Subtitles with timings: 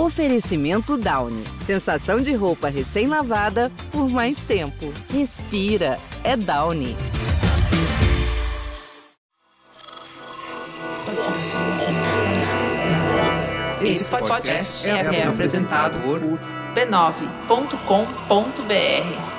[0.00, 1.44] Oferecimento Downy.
[1.66, 4.90] Sensação de roupa recém-lavada por mais tempo.
[5.12, 5.98] Respira.
[6.24, 6.96] É Downy.
[13.82, 16.18] Esse podcast é, é apresentado por
[16.74, 19.29] b9.com.br.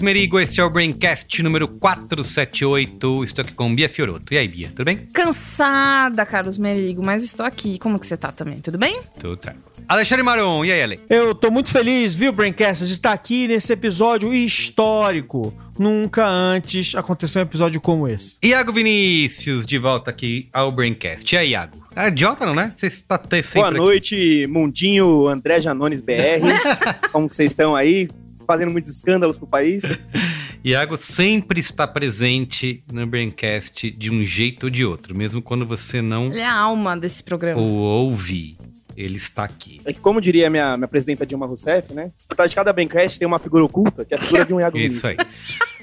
[0.00, 3.22] Carlos Merigo, esse é o Braincast número 478.
[3.22, 4.32] Estou aqui com Bia Fioroto.
[4.32, 4.96] E aí, Bia, tudo bem?
[5.12, 7.78] Cansada, Carlos Merigo, mas estou aqui.
[7.78, 8.60] Como que você tá também?
[8.60, 9.02] Tudo bem?
[9.18, 9.58] Tudo certo.
[9.86, 11.00] Alexandre Maron, e aí, Ale?
[11.10, 15.52] Eu tô muito feliz, viu, Braincast, de estar aqui nesse episódio histórico.
[15.78, 18.38] Nunca antes aconteceu um episódio como esse.
[18.42, 21.34] Iago Vinícius, de volta aqui ao Braincast.
[21.34, 21.76] E aí, Iago?
[21.94, 22.72] Ah, idiota não, né?
[22.74, 23.78] Você está até sempre Boa aqui.
[23.78, 26.40] noite, Mundinho, André Janones BR.
[27.12, 28.08] Como que vocês estão aí?
[28.50, 30.02] Fazendo muitos escândalos pro país.
[30.64, 36.02] Iago sempre está presente no Braincast de um jeito ou de outro, mesmo quando você
[36.02, 37.60] não Ele é a alma desse programa.
[37.60, 38.58] o ouve.
[38.96, 39.80] Ele está aqui.
[39.84, 42.10] É que, como diria minha, minha presidenta Dilma Rousseff, né?
[42.26, 44.58] Por trás de cada Braincast tem uma figura oculta, que é a figura de um
[44.58, 45.16] Iago Isso aí.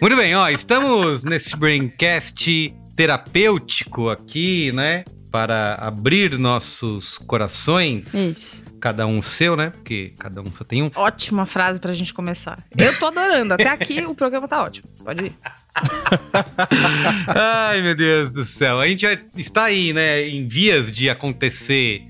[0.02, 5.06] Muito bem, ó, estamos nesse Braincast terapêutico aqui, né?
[5.32, 8.14] Para abrir nossos corações.
[8.14, 8.64] Isso.
[8.80, 9.72] Cada um seu, né?
[9.72, 10.92] Porque cada um só tem um.
[10.96, 12.64] Ótima frase pra gente começar.
[12.78, 13.54] Eu tô adorando.
[13.54, 14.88] Até aqui o programa tá ótimo.
[15.04, 15.36] Pode ir.
[17.28, 18.80] Ai, meu Deus do céu.
[18.80, 20.28] A gente está aí, né?
[20.28, 22.04] Em vias de acontecer.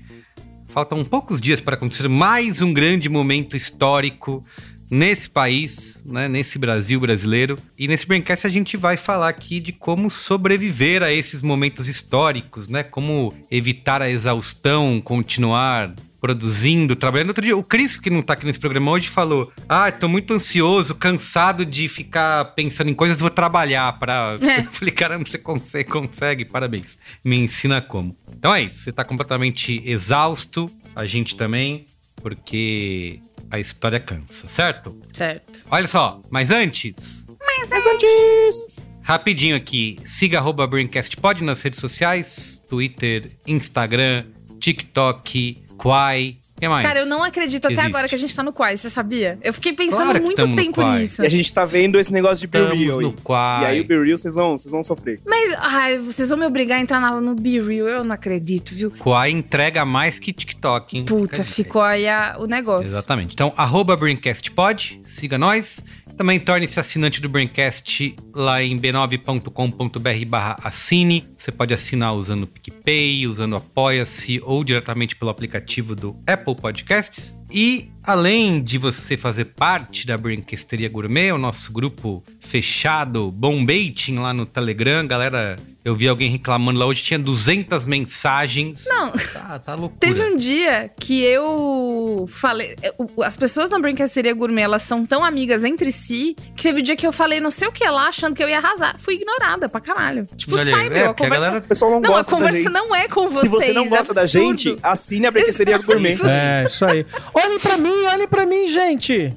[0.68, 4.44] Faltam poucos dias para acontecer mais um grande momento histórico
[4.90, 7.58] nesse país, né, nesse Brasil brasileiro.
[7.78, 12.68] E nesse Braincast a gente vai falar aqui de como sobreviver a esses momentos históricos,
[12.68, 12.82] né?
[12.82, 17.28] Como evitar a exaustão, continuar produzindo, trabalhando.
[17.28, 20.34] Outro dia, o Cris, que não tá aqui nesse programa hoje, falou: Ah, tô muito
[20.34, 24.36] ansioso, cansado de ficar pensando em coisas, vou trabalhar pra.
[24.40, 24.60] É.
[24.68, 26.98] Eu falei, caramba, você consegue, consegue, parabéns.
[27.24, 28.16] Me ensina como.
[28.32, 34.96] Então é isso, você tá completamente exausto, a gente também, porque a história cansa, certo?
[35.12, 35.64] Certo.
[35.70, 38.76] Olha só, mas antes, Mas antes...
[39.02, 44.26] rapidinho aqui, siga arroba BrainCastPod nas redes sociais, Twitter, Instagram,
[44.60, 46.86] TikTok, Quai, que mais?
[46.86, 47.86] Cara, eu não acredito até Existe.
[47.88, 49.38] agora que a gente tá no Quai, você sabia?
[49.42, 51.22] Eu fiquei pensando Claro muito tempo nisso.
[51.22, 53.00] E a gente tá vendo esse negócio de Be Real.
[53.00, 53.12] no.
[53.12, 53.62] Quai.
[53.62, 55.20] E aí o Be Real vocês vão, vocês vão sofrer.
[55.26, 57.86] Mas, ai, vocês vão me obrigar a entrar na- no Be Real.
[57.88, 58.90] Eu não acredito, viu?
[58.90, 61.04] Quai entrega mais que TikTok, hein?
[61.04, 62.84] Puta, ficou aí a- o negócio.
[62.86, 63.34] Exatamente.
[63.34, 65.82] Então, arroba BrainCastPod, siga nós.
[66.18, 71.24] Também torne-se assinante do Braincast lá em b9.com.br barra assine.
[71.38, 76.56] Você pode assinar usando o PicPay, usando o Apoia-se ou diretamente pelo aplicativo do Apple
[76.56, 77.38] Podcasts.
[77.52, 84.34] E além de você fazer parte da Braincasteria Gourmet, o nosso grupo fechado, Bombaiting lá
[84.34, 85.56] no Telegram, galera,
[85.88, 88.84] eu vi alguém reclamando lá hoje, tinha 200 mensagens.
[88.86, 89.10] Não.
[89.12, 89.98] Tá, tá loucura.
[90.00, 92.76] Teve um dia que eu falei.
[92.98, 96.82] o- As pessoas na Brincadeira Gourmet, elas são tão amigas entre si que teve um
[96.82, 98.96] dia que eu falei não sei o que lá, achando que eu ia arrasar.
[98.98, 100.26] Fui ignorada pra caralho.
[100.36, 101.04] Tipo, Olha sai, é, meu.
[101.04, 101.44] A porque a conversa.
[101.46, 102.72] galera- O pessoal não, Não, a gosta da conversa gente.
[102.72, 103.40] não é com vocês.
[103.40, 104.46] Se você não gosta da absurdo.
[104.58, 106.18] gente, assine a Braincesteria Gourmet.
[106.24, 107.06] É, isso aí.
[107.34, 109.34] Olhem pra mim, olhem pra mim, gente.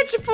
[0.00, 0.30] É tipo,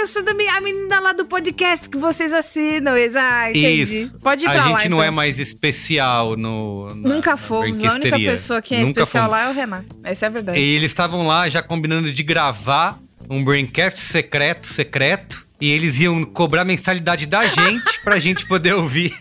[0.00, 2.94] eu sou da minha- a menina lá do podcast que vocês assinam.
[3.16, 3.82] Ah, entendi.
[4.02, 4.18] Isso.
[4.18, 4.78] Pode ir a pra lá.
[4.80, 5.02] gente não então.
[5.02, 6.88] é mais especial no.
[6.94, 7.84] na- Nunca fomos.
[7.84, 9.40] A única pessoa que é Nunca especial fomos.
[9.40, 9.84] lá é o Renan.
[10.02, 10.58] Essa é a verdade.
[10.58, 12.98] E eles estavam lá já combinando de gravar
[13.28, 15.46] um Braincast secreto, secreto.
[15.60, 19.12] E eles iam cobrar mensalidade da gente pra gente poder ouvir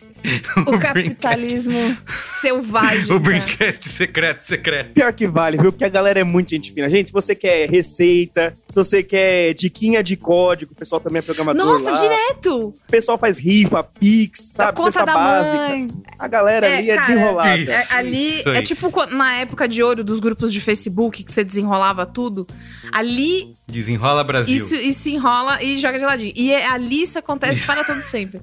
[0.67, 3.03] O Braincast- capitalismo selvagem.
[3.05, 3.19] O cara.
[3.19, 4.93] Braincast secreto, secreto.
[4.93, 5.71] Pior que vale, viu?
[5.71, 6.89] Porque a galera é muito gente fina.
[6.89, 11.21] Gente, se você quer receita, se você quer diquinha de código, o pessoal também é
[11.21, 12.01] programador Nossa, lá.
[12.01, 12.67] direto!
[12.69, 14.77] O pessoal faz rifa, pix, sabe?
[14.77, 15.57] conta Cesta da básica.
[15.69, 15.87] mãe.
[16.17, 17.57] A galera É, ali é cara, desenrolada.
[17.57, 17.71] Isso.
[17.71, 22.05] É, ali é tipo na época de ouro dos grupos de Facebook que você desenrolava
[22.05, 22.45] tudo.
[22.91, 24.55] Ali Desenrola Brasil.
[24.55, 26.33] isso, isso enrola e joga de ladinho.
[26.35, 28.41] E é, ali isso acontece para todo sempre.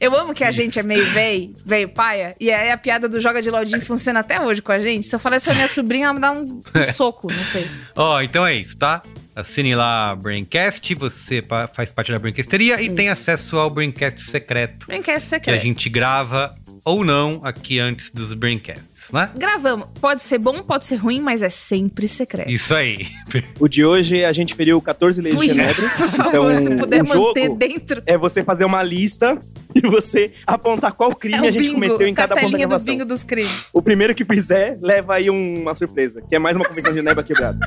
[0.00, 3.20] Eu amo que a gente é meio velho, velho paia, e aí a piada do
[3.20, 5.06] joga de ladinho funciona até hoje com a gente.
[5.06, 6.62] Se eu falar isso pra minha sobrinha, ela me dá um, um
[6.92, 7.68] soco, não sei.
[7.96, 9.02] Ó, então é isso, tá?
[9.34, 11.44] Assine lá a Braincast, você
[11.74, 12.96] faz parte da Braincasteria e Isso.
[12.96, 14.86] tem acesso ao Braincast secreto.
[14.86, 15.62] Brinquedo Que a secreto.
[15.62, 16.56] gente grava
[16.86, 19.28] ou não aqui antes dos Braincasts, né?
[19.36, 19.88] Gravamos.
[20.00, 22.48] Pode ser bom, pode ser ruim, mas é sempre secreto.
[22.50, 22.98] Isso aí.
[23.58, 25.88] O de hoje a gente feriu 14 leis de Pois, Genebra.
[25.98, 28.02] por favor, Então, se puder o jogo- manter dentro.
[28.06, 29.38] É você fazer uma lista
[29.74, 32.66] e você apontar qual crime É a gente bingo, cometeu em cada ponto da cartelinha
[32.66, 32.94] do gravação.
[32.94, 33.64] bingo dos crimes.
[33.72, 36.98] O primeiro que fizer, leva aí um- uma surpresa, que é mais uma convenção de
[36.98, 37.58] Genebra quebrada.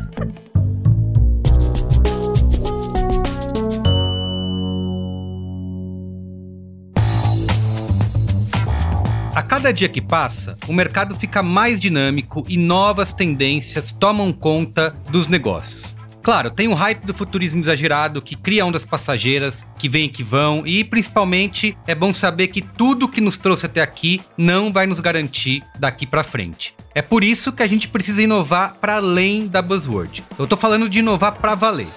[9.33, 14.95] A cada dia que passa, o mercado fica mais dinâmico e novas tendências tomam conta
[15.09, 15.95] dos negócios.
[16.23, 20.23] Claro, tem o hype do futurismo exagerado que cria ondas passageiras, que vêm e que
[20.23, 24.85] vão, e principalmente é bom saber que tudo que nos trouxe até aqui não vai
[24.85, 26.73] nos garantir daqui pra frente.
[26.93, 30.23] É por isso que a gente precisa inovar para além da buzzword.
[30.37, 31.87] Eu tô falando de inovar pra valer.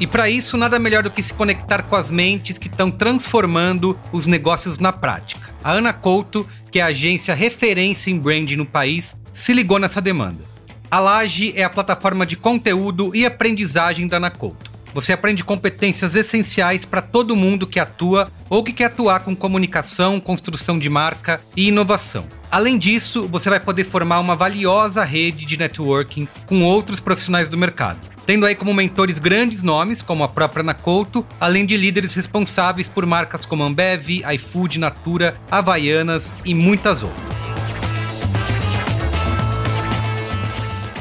[0.00, 3.98] E para isso, nada melhor do que se conectar com as mentes que estão transformando
[4.12, 5.48] os negócios na prática.
[5.68, 10.00] A Ana Couto, que é a agência referência em branding no país, se ligou nessa
[10.00, 10.42] demanda.
[10.90, 14.70] A Laje é a plataforma de conteúdo e aprendizagem da Ana Couto.
[14.94, 20.18] Você aprende competências essenciais para todo mundo que atua ou que quer atuar com comunicação,
[20.18, 22.24] construção de marca e inovação.
[22.50, 27.58] Além disso, você vai poder formar uma valiosa rede de networking com outros profissionais do
[27.58, 32.12] mercado, tendo aí como mentores grandes nomes, como a própria Ana Couto, além de líderes
[32.12, 37.48] responsáveis por marcas como Ambev, iFood, Natura, Havaianas e muitas outras.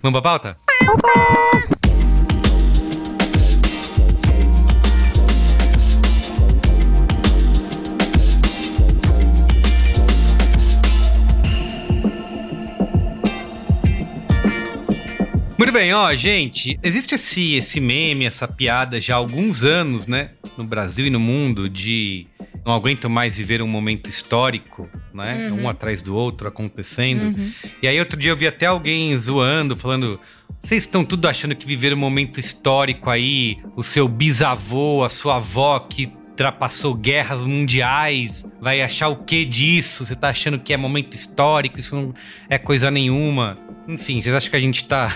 [0.02, 0.58] Vamos pra pauta?
[15.82, 20.31] Bem, ó, gente, existe esse, esse meme, essa piada já há alguns anos, né?
[20.56, 22.29] No Brasil e no mundo, de
[22.64, 25.50] não aguento mais viver um momento histórico, né?
[25.50, 25.62] Uhum.
[25.62, 27.37] Um atrás do outro acontecendo.
[27.37, 27.52] Uhum.
[27.82, 30.20] E aí outro dia eu vi até alguém zoando, falando.
[30.62, 35.37] Vocês estão tudo achando que viver um momento histórico aí, o seu bisavô, a sua
[35.37, 36.12] avó que
[36.43, 40.05] ultrapassou guerras mundiais, vai achar o que disso?
[40.05, 42.15] Você tá achando que é momento histórico, isso não
[42.49, 43.59] é coisa nenhuma.
[43.87, 45.12] Enfim, vocês acham que a gente tá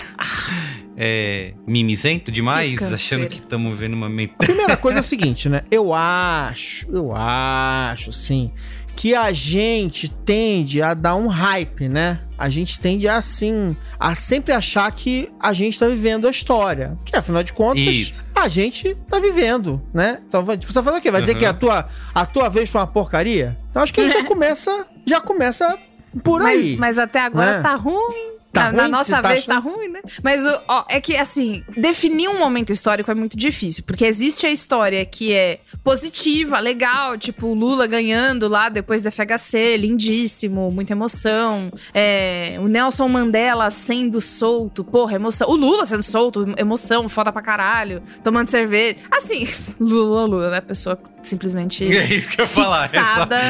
[0.96, 2.78] é, mimizento demais?
[2.78, 4.34] Que achando que estamos vivendo um momento.
[4.38, 5.62] A primeira coisa é a seguinte, né?
[5.70, 8.52] Eu acho, eu acho, sim,
[8.96, 12.20] que a gente tende a dar um hype, né?
[12.38, 16.96] A gente tende a, assim, a sempre achar que a gente tá vivendo a história.
[17.04, 18.24] Que, afinal de contas, Isso.
[18.34, 20.18] a gente tá vivendo, né?
[20.26, 21.10] Então, vai- você vai fazer o quê?
[21.10, 21.38] Vai dizer Uhum.
[21.38, 23.56] que a tua, a tua vez foi uma porcaria?
[23.70, 25.78] Então, acho que a gente já começa, já começa
[26.24, 26.76] por Mas, aí.
[26.76, 27.62] mas até agora Né?
[27.62, 28.35] tá ruim.
[28.56, 28.90] Tá na, na ruim?
[28.92, 29.62] nossa Você tá vez achando?
[29.62, 30.00] tá ruim, né?
[30.22, 34.46] Mas o- ó, é que assim, definir um momento histórico é muito difícil, porque existe
[34.46, 40.70] a história que é positiva, legal, tipo o Lula ganhando lá depois do FHC, lindíssimo,
[40.70, 41.70] muita emoção.
[41.94, 45.48] É, o Nelson Mandela sendo solto, porra, emoção.
[45.48, 48.96] O Lula sendo solto, emoção, foda pra caralho, tomando cerveja.
[49.10, 49.46] Assim,
[49.80, 50.60] Lula, Lula, né?
[50.60, 52.84] Pessoa simplesmente É isso que eu ia falar.
[52.84, 53.40] é só- fixada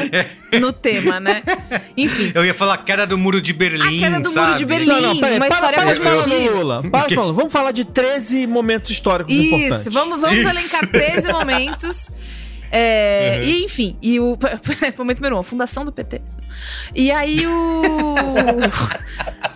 [0.61, 1.43] no tema, né?
[1.97, 2.33] Enfim.
[2.35, 3.97] Eu ia falar a queda do muro de Berlim.
[3.97, 4.47] A queda do sabe?
[4.47, 4.96] muro de Berlim.
[5.01, 6.57] Não, não, peraí, uma para, história para de falar do.
[6.57, 6.83] Lula.
[6.91, 7.33] Para de falar.
[7.33, 9.81] Vamos falar de 13 momentos históricos importantes.
[9.81, 10.49] Isso, vamos, vamos Isso.
[10.49, 12.11] elencar 13 momentos.
[12.71, 13.43] É, Uhum.
[13.43, 14.39] E enfim, e o
[14.99, 16.21] momento número um, a fundação do PT.
[16.95, 18.15] E aí o.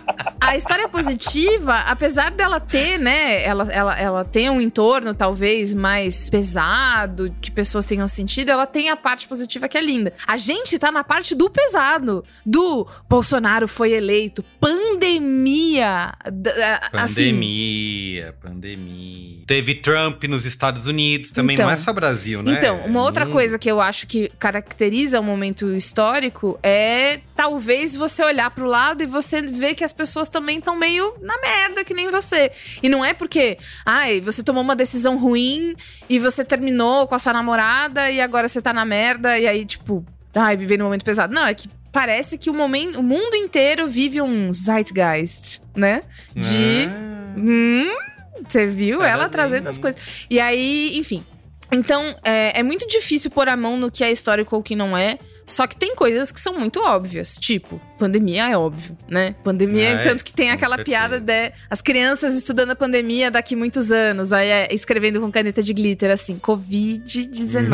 [0.41, 3.43] A história positiva, apesar dela ter, né?
[3.43, 8.89] Ela, ela, ela tem um entorno talvez mais pesado, que pessoas tenham sentido, ela tem
[8.89, 10.11] a parte positiva que é linda.
[10.27, 12.25] A gente tá na parte do pesado.
[12.43, 16.13] Do Bolsonaro foi eleito, pandemia.
[16.91, 19.43] Assim, Pandemia, pandemia.
[19.45, 21.67] Teve Trump nos Estados Unidos, também Então.
[21.67, 22.53] não é só Brasil, né?
[22.57, 23.33] Então, uma Outra mundo.
[23.33, 29.03] coisa que eu acho que caracteriza o momento histórico é talvez você olhar pro lado
[29.03, 32.51] e você ver que as pessoas também estão meio na merda, que nem você.
[32.81, 35.75] E não é porque, ai, você tomou uma decisão ruim
[36.09, 39.65] e você terminou com a sua namorada e agora você tá na merda e aí,
[39.65, 40.05] tipo,
[40.35, 41.33] ai, viver num momento pesado.
[41.33, 46.03] Não, é que parece que o, momento, o mundo inteiro vive um zeitgeist, né?
[46.35, 46.87] De.
[46.87, 47.89] Ah, Hum,
[48.47, 50.01] você viu ela trazendo as coisas.
[50.29, 51.23] E aí, enfim.
[51.71, 54.75] Então, é, é muito difícil pôr a mão no que é histórico ou o que
[54.75, 55.17] não é.
[55.45, 59.35] Só que tem coisas que são muito óbvias, tipo, pandemia é óbvio, né?
[59.43, 60.97] Pandemia, É, tanto que tem aquela certeza.
[60.97, 65.61] piada de as crianças estudando a pandemia daqui muitos anos, aí é escrevendo com caneta
[65.61, 67.69] de glitter assim, Covid-19,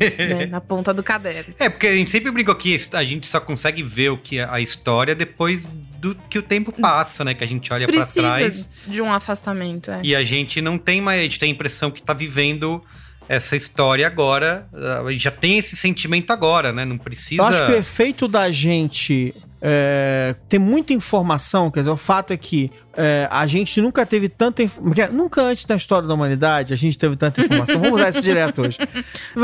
[0.18, 0.46] né?
[0.46, 1.54] Na ponta do caderno.
[1.58, 4.48] É, porque a gente sempre brincou que a gente só consegue ver o que é
[4.50, 5.68] a história depois
[6.00, 7.34] do que o tempo passa, né?
[7.34, 10.00] Que a gente olha pra Precisa trás de um afastamento, é.
[10.02, 12.82] e a gente não tem mais, a gente tem a impressão que tá vivendo
[13.30, 14.66] essa história agora.
[15.06, 16.84] A gente já tem esse sentimento agora, né?
[16.84, 17.40] Não precisa.
[17.40, 19.32] Eu acho que o efeito da gente
[19.62, 24.28] é, ter muita informação, quer dizer, o fato é que é, a gente nunca teve
[24.28, 25.12] tanta informação.
[25.12, 27.80] Nunca antes na história da humanidade a gente teve tanta informação.
[27.80, 28.78] Vamos usar isso direto hoje.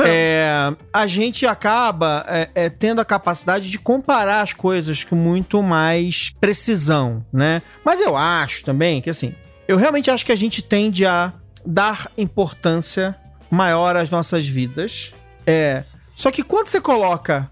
[0.04, 5.62] É, a gente acaba é, é, tendo a capacidade de comparar as coisas com muito
[5.62, 7.62] mais precisão, né?
[7.84, 9.34] Mas eu acho também que, assim,
[9.68, 11.32] eu realmente acho que a gente tende a
[11.64, 13.16] dar importância
[13.56, 15.12] maior às nossas vidas.
[15.46, 15.84] É,
[16.14, 17.50] só que quando você coloca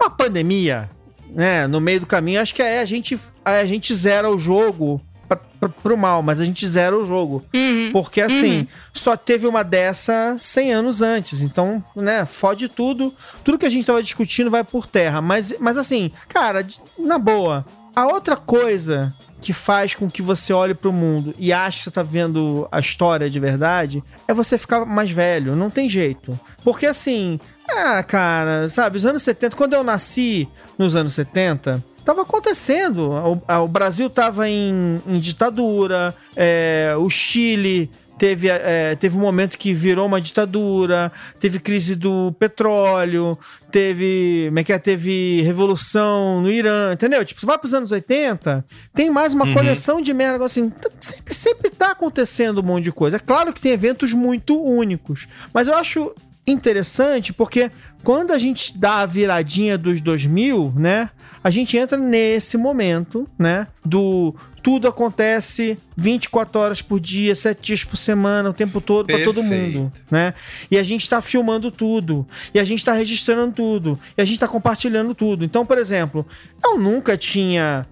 [0.00, 0.90] uma pandemia,
[1.30, 4.38] né, no meio do caminho, acho que aí a gente, aí a gente zera o
[4.38, 7.44] jogo pra, pra, pro mal, mas a gente zera o jogo.
[7.54, 7.90] Uhum.
[7.92, 11.40] Porque assim, só teve uma dessa 100 anos antes.
[11.40, 13.12] Então, né, fode tudo.
[13.42, 15.20] Tudo que a gente tava discutindo vai por terra.
[15.20, 16.66] Mas, mas assim, cara,
[16.98, 19.14] na boa, a outra coisa
[19.46, 22.80] que faz com que você olhe pro mundo e ache que você tá vendo a
[22.80, 25.54] história de verdade é você ficar mais velho.
[25.54, 26.36] Não tem jeito.
[26.64, 27.38] Porque assim,
[27.68, 33.12] ah, cara, sabe, os anos 70, quando eu nasci nos anos 70, tava acontecendo.
[33.12, 37.88] O, o Brasil tava em, em ditadura, é, o Chile
[38.18, 43.38] teve, é, teve um momento que virou uma ditadura, teve crise do petróleo,
[43.70, 44.78] teve, como é que é?
[44.78, 47.24] teve revolução no Irã, entendeu?
[47.24, 49.52] Tipo, você vai pros anos 80, tem mais uma Uhum.
[49.54, 53.16] coleção de merda, assim, t- sempre, sempre tá acontecendo um monte de coisa.
[53.16, 56.14] É claro que tem eventos muito únicos, mas eu acho
[56.46, 57.70] interessante porque
[58.02, 61.10] quando a gente dá a viradinha dos 2000, né,
[61.42, 64.34] a gente entra nesse momento, né, do
[64.66, 69.40] tudo acontece 24 horas por dia, 7 dias por semana, o tempo todo pra todo
[69.40, 70.34] mundo, né?
[70.68, 74.40] E a gente tá filmando tudo, e a gente tá registrando tudo, e a gente
[74.40, 75.44] tá compartilhando tudo.
[75.44, 76.26] Então, por exemplo,
[76.64, 77.86] eu nunca tinha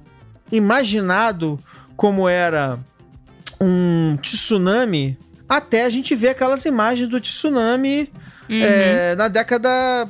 [0.50, 1.60] imaginado
[1.96, 2.76] como era
[3.60, 5.16] um tsunami
[5.48, 8.10] até a gente ver aquelas imagens do tsunami
[8.50, 8.62] Uhum.
[8.64, 10.08] é, na década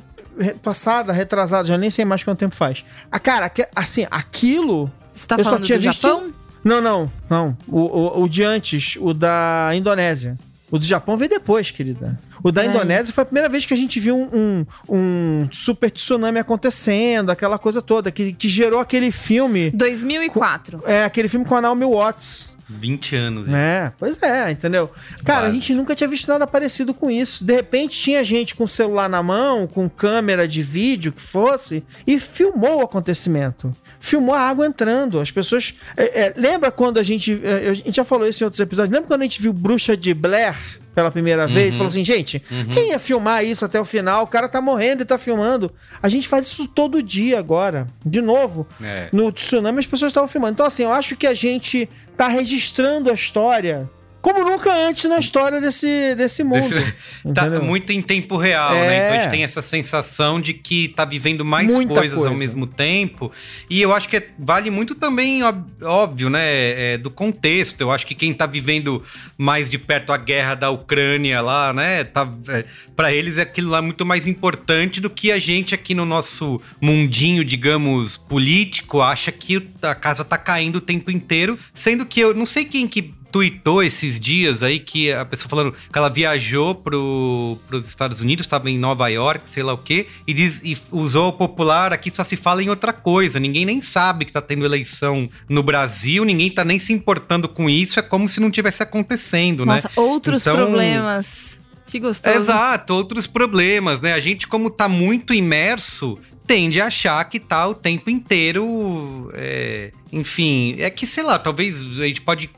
[0.62, 2.86] passada, retrasada, já nem sei mais quanto tempo faz.
[3.12, 4.90] Ah, cara, assim, aquilo.
[5.14, 6.32] Você tá eu só falando tinha do visto- Japão?
[6.64, 7.56] Não, não, não.
[7.68, 10.38] O, o, o de antes, o da Indonésia.
[10.70, 12.18] O do Japão veio depois, querida.
[12.42, 12.66] O da É.
[12.66, 17.30] Indonésia foi a primeira vez que a gente viu um, um, um super tsunami acontecendo,
[17.30, 19.70] aquela coisa toda, que, que gerou aquele filme.
[19.70, 20.82] 2004.
[20.86, 22.54] É, aquele filme com a Naomi Watts.
[22.68, 23.48] 20 anos.
[23.48, 24.90] É, pois é, entendeu?
[25.22, 25.54] Cara, a Quase.
[25.56, 27.44] gente nunca tinha visto nada parecido com isso.
[27.44, 32.18] De repente tinha gente com celular na mão, com câmera de vídeo que fosse, e
[32.18, 33.72] filmou o acontecimento.
[33.98, 35.20] Filmou a água entrando.
[35.20, 35.74] As pessoas.
[35.96, 37.40] é, é, lembra quando a gente.
[37.42, 38.92] é, a gente já falou isso em outros episódios.
[38.92, 40.54] Lembra quando a gente viu Bruxa de Blair
[40.94, 41.72] pela primeira vez?
[41.74, 42.40] Falou assim, gente,
[42.72, 44.22] quem ia filmar isso até o final?
[44.24, 45.72] O cara tá morrendo e tá filmando.
[46.02, 47.86] A gente faz isso todo dia agora.
[48.04, 49.08] De novo É.
[49.12, 50.52] no tsunami as pessoas estavam filmando.
[50.54, 53.90] Então, assim, eu acho que a gente tá registrando a história
[54.24, 56.66] como nunca antes na história desse, desse mundo.
[56.66, 56.94] Desse-
[57.34, 58.96] tá muito em tempo real, né?
[58.96, 59.04] É.
[59.06, 62.34] Então a gente tem essa sensação de que tá vivendo mais Muita coisas ao coisa.
[62.38, 63.30] mesmo tempo.
[63.68, 65.42] E eu acho que é- vale muito também,
[65.82, 66.94] óbvio, né?
[66.94, 67.82] é, do contexto.
[67.82, 69.02] Eu acho que quem tá vivendo
[69.36, 72.04] mais de perto a guerra da Ucrânia lá, né?
[72.04, 72.64] Tá, é,
[72.96, 76.58] para eles é aquilo lá muito mais importante do que a gente aqui no nosso
[76.80, 81.58] mundinho, digamos, político, acha que a casa tá caindo o tempo inteiro.
[81.74, 85.72] Sendo que eu não sei quem que tweetou esses dias aí que a pessoa falando
[85.72, 90.06] que ela viajou pro, pros Estados Unidos, estava em Nova York, sei lá o quê,
[90.24, 93.82] e, diz, e usou o popular, aqui só se fala em outra coisa, ninguém nem
[93.82, 98.02] sabe que tá tendo eleição no Brasil, ninguém tá nem se importando com isso, é
[98.02, 99.74] como se não tivesse acontecendo, né?
[99.74, 101.60] Nossa, outros Então- problemas.
[101.88, 102.38] Que gostoso.
[102.38, 104.14] Exato, outros problemas, né?
[104.14, 109.30] A gente, como tá muito imerso, tende a achar que tá o tempo inteiro.
[109.34, 112.48] é, enfim, é que, sei lá, talvez a gente pode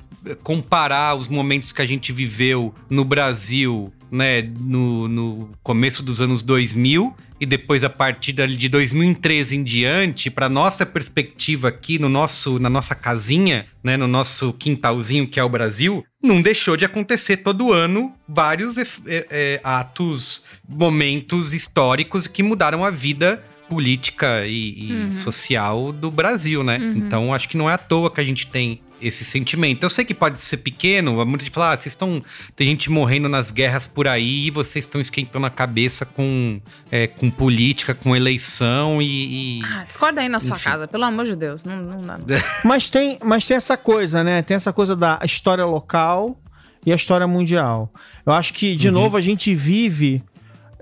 [0.43, 6.43] comparar os momentos que a gente viveu no Brasil, né, no, no começo dos anos
[6.43, 12.59] 2000 e depois a partir de 2013 em diante, para nossa perspectiva aqui no nosso,
[12.59, 17.39] na nossa casinha, né, no nosso quintalzinho que é o Brasil, não deixou de acontecer
[17.39, 24.93] todo ano vários é, é, atos, momentos históricos que mudaram a vida política e, e
[24.93, 25.13] Uhum.
[25.13, 26.79] social do Brasil, né?
[26.79, 26.97] Uhum.
[26.97, 29.83] Então acho que não é à toa que a gente tem esse sentimento.
[29.83, 32.21] Eu sei que pode ser pequeno, muita gente fala, ah, vocês estão.
[32.55, 36.61] Tem gente morrendo nas guerras por aí e vocês estão esquentando a cabeça com,
[36.91, 39.61] é, com política, com eleição e.
[39.61, 39.65] e...
[39.65, 40.65] Ah, discorda aí na sua Enfim.
[40.65, 41.65] casa, pelo amor de Deus.
[41.65, 42.19] Não, não dá.
[42.19, 42.27] não.
[42.65, 44.43] Mas tem, mas tem essa coisa, né?
[44.43, 46.39] Tem essa coisa da história local
[46.85, 47.93] e a história mundial.
[48.25, 50.23] Eu acho que, de novo, a gente vive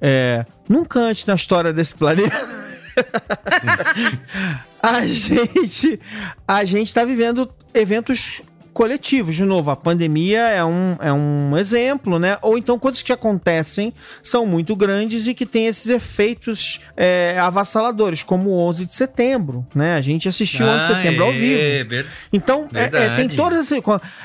[0.01, 2.65] é, nunca antes na história desse planeta.
[4.83, 6.01] a gente
[6.47, 8.43] a gente tá vivendo eventos
[8.75, 9.37] coletivos.
[9.37, 12.37] De novo, a pandemia é um, é um exemplo, né?
[12.43, 18.23] Ou então coisas que acontecem são muito grandes e que têm esses efeitos é, avassaladores,
[18.23, 19.95] como o 11 de setembro, né?
[19.95, 21.61] A gente assistiu o 11 de setembro ao vivo.
[21.61, 21.85] É,
[22.33, 23.83] Então, é, é, tem, todos esses,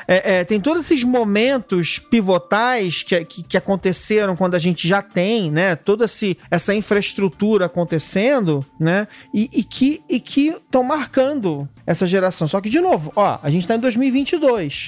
[0.08, 5.02] é, é, tem todos esses momentos pivotais que, que, que aconteceram quando a gente já
[5.02, 5.76] tem, né?
[5.76, 9.08] Toda esse, essa infraestrutura acontecendo, né?
[9.34, 12.48] E, e que e que estão marcando essa geração.
[12.48, 14.39] Só que, de novo, ó, a gente tá em 2022,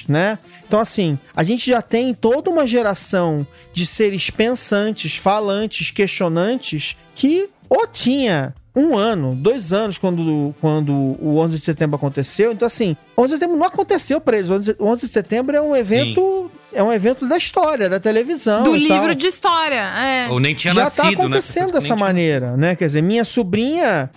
[0.08, 0.38] né?
[0.66, 7.48] Então, assim, a gente já tem toda uma geração de seres pensantes, falantes, questionantes, que
[7.68, 12.52] ou tinha um ano, dois anos quando, quando o 11 de setembro aconteceu.
[12.52, 14.48] Então, assim, 11 de setembro não aconteceu pra eles.
[14.50, 16.50] O 11 o 11 de setembro é um evento.
[16.74, 18.64] É um evento da história, da televisão.
[18.64, 19.14] Do e livro tal.
[19.14, 19.76] de história.
[19.76, 20.28] É.
[20.30, 21.14] Ou nem tinha Já nascido, tá né?
[21.14, 22.74] acontecendo que dessa nem tinham- maneira, né?
[22.74, 24.08] Quer dizer, minha sobrinha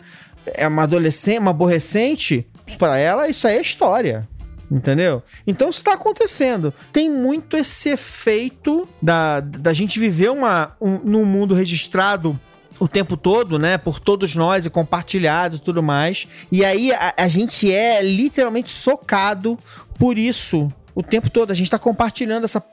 [0.54, 2.48] é uma adolescente, uma aborrecente.
[2.80, 4.26] Pra ela, isso aí é história.
[4.70, 5.22] Entendeu?
[5.46, 6.74] Então isso tá acontecendo.
[6.92, 12.40] Tem muito esse efeito da, da gente viver uma, um, num mundo registrado
[12.80, 13.78] o tempo todo, né?
[13.78, 16.28] Por todos nós e compartilhado e tudo mais.
[16.52, 19.58] E aí a, a gente é literalmente socado
[19.98, 21.52] por isso o tempo todo.
[21.52, 22.64] A gente tá compartilhando essa,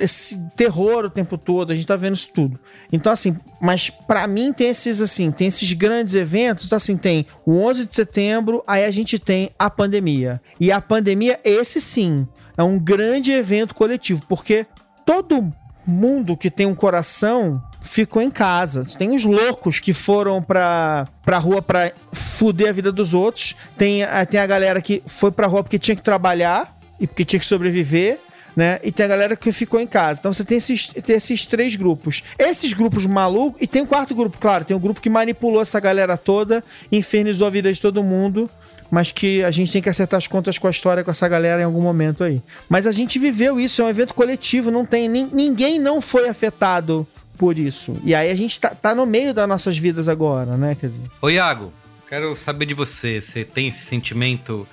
[0.00, 1.72] esse terror o tempo todo.
[1.72, 2.58] A gente tá vendo isso tudo.
[2.92, 6.72] Então, assim, mas pra mim tem esses, assim, tem esses grandes eventos.
[6.72, 10.42] Assim, tem o 11 de setembro, aí a gente tem a pandemia.
[10.58, 12.26] E a pandemia, esse sim,
[12.58, 14.66] é um grande evento coletivo, porque
[15.06, 15.52] todo
[15.86, 18.84] mundo que tem um coração ficou em casa.
[18.96, 23.56] Tem os loucos que foram pra, pra rua pra fuder a vida dos outros.
[23.76, 27.38] Tem, tem a galera que foi pra rua porque tinha que trabalhar e porque tinha
[27.40, 28.18] que sobreviver.
[28.54, 28.78] Né?
[28.82, 30.20] E tem a galera que ficou em casa.
[30.20, 32.22] Então você tem esses, tem esses três grupos.
[32.38, 33.60] Esses grupos malucos.
[33.62, 34.62] E tem um quarto grupo, claro.
[34.62, 38.50] Tem um grupo que manipulou essa galera toda, infernizou a vida de todo mundo.
[38.90, 41.62] Mas que a gente tem que acertar as contas com a história com essa galera
[41.62, 42.42] em algum momento aí.
[42.68, 45.08] Mas a gente viveu isso, é um evento coletivo, não tem.
[45.08, 47.96] nin- ninguém não foi afetado por isso.
[48.04, 50.76] E aí a gente tá, tá no meio das nossas vidas agora, né?
[50.78, 51.04] Quer dizer.
[51.22, 51.72] Ô, Iago,
[52.06, 53.22] quero saber de você.
[53.22, 54.68] Você tem esse sentimento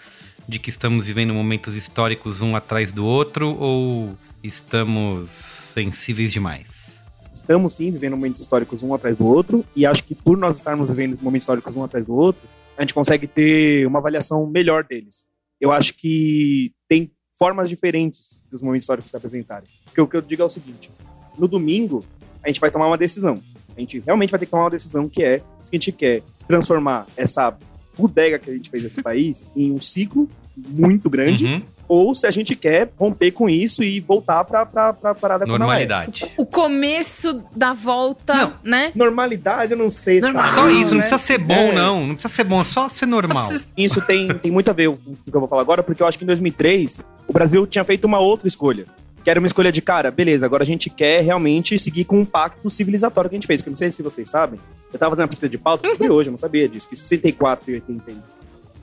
[0.47, 6.99] de que estamos vivendo momentos históricos um atrás do outro ou estamos sensíveis demais?
[7.34, 10.89] Estamos sim vivendo momentos históricos um atrás do outro, e acho que por nós estarmos
[10.89, 12.47] vivendo momentos históricos um atrás do outro,
[12.78, 15.25] a gente consegue ter uma avaliação melhor deles.
[15.60, 19.67] Eu acho que tem formas diferentes dos momentos históricos se apresentarem.
[19.86, 20.89] Porque o que eu digo é o seguinte:
[21.38, 22.04] no domingo,
[22.43, 23.41] a gente vai tomar uma decisão.
[23.75, 26.21] A gente realmente vai ter que tomar uma decisão que é se a gente quer
[26.47, 27.58] transformar essa
[28.00, 31.62] bodega que a gente fez nesse país em um ciclo muito grande, Uhum.
[31.88, 35.56] ou se a gente quer romper com isso e voltar pra, pra, pra parada como
[35.56, 35.60] é.
[35.60, 36.26] Normalidade.
[36.38, 38.54] O começo da volta, Não.
[38.64, 38.92] né?
[38.94, 40.18] Normalidade, eu não sei.
[40.22, 40.44] se Normal.
[40.44, 41.04] tá Só bom, isso, não né?
[41.04, 41.72] precisa ser bom, É.
[41.74, 42.08] não.
[42.08, 43.42] Não precisa ser bom, é só ser normal.
[43.44, 45.82] Só precisa- Isso tem, tem muito a ver com o que eu vou falar agora,
[45.82, 48.86] porque eu acho que em 2003 o Brasil tinha feito uma outra escolha.
[49.24, 52.26] Que era uma escolha de, cara, beleza, agora a gente quer realmente seguir com um
[52.26, 53.62] pacto civilizatório que a gente fez.
[53.62, 54.60] Que eu não sei se vocês sabem.
[54.91, 56.88] Eu tava fazendo a pesquisa de pauta, descobri hoje, eu não sabia disso.
[56.89, 58.15] Que 64 e 80, e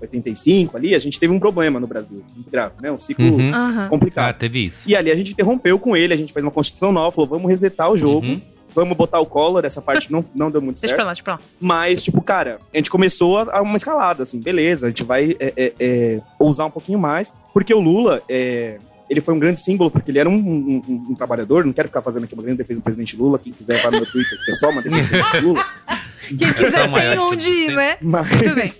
[0.02, 2.22] 85 ali, a gente teve um problema no Brasil.
[2.34, 2.92] Muito grave, né?
[2.92, 3.50] Um ciclo Uhum.
[3.54, 3.84] Aham.
[3.86, 4.36] Ah, complicado.
[4.38, 4.88] teve isso.
[4.88, 7.48] E ali a gente interrompeu com ele, a gente fez uma constituição nova, falou, vamos
[7.50, 8.40] resetar o jogo, Uhum.
[8.74, 10.96] vamos botar o Collor, essa parte não, não deu muito Deixa certo.
[10.96, 11.40] pra lá, deixa pra lá.
[11.60, 15.34] Mas, tipo, cara, a gente começou a, a uma escalada, assim, beleza, a gente vai
[15.40, 19.60] é, é, é, ousar um pouquinho mais, porque o Lula, é, ele foi um grande
[19.60, 22.42] símbolo, porque ele era um, um- um- um trabalhador, não quero ficar fazendo aqui uma
[22.42, 24.82] grande defesa do presidente Lula, quem quiser vai no meu Twitter, que é só uma
[24.82, 25.64] defesa do presidente Lula,
[26.28, 27.96] Quem quiser é tem onde ir, né?
[28.00, 28.28] mas...
[28.28, 28.70] Tudo bem.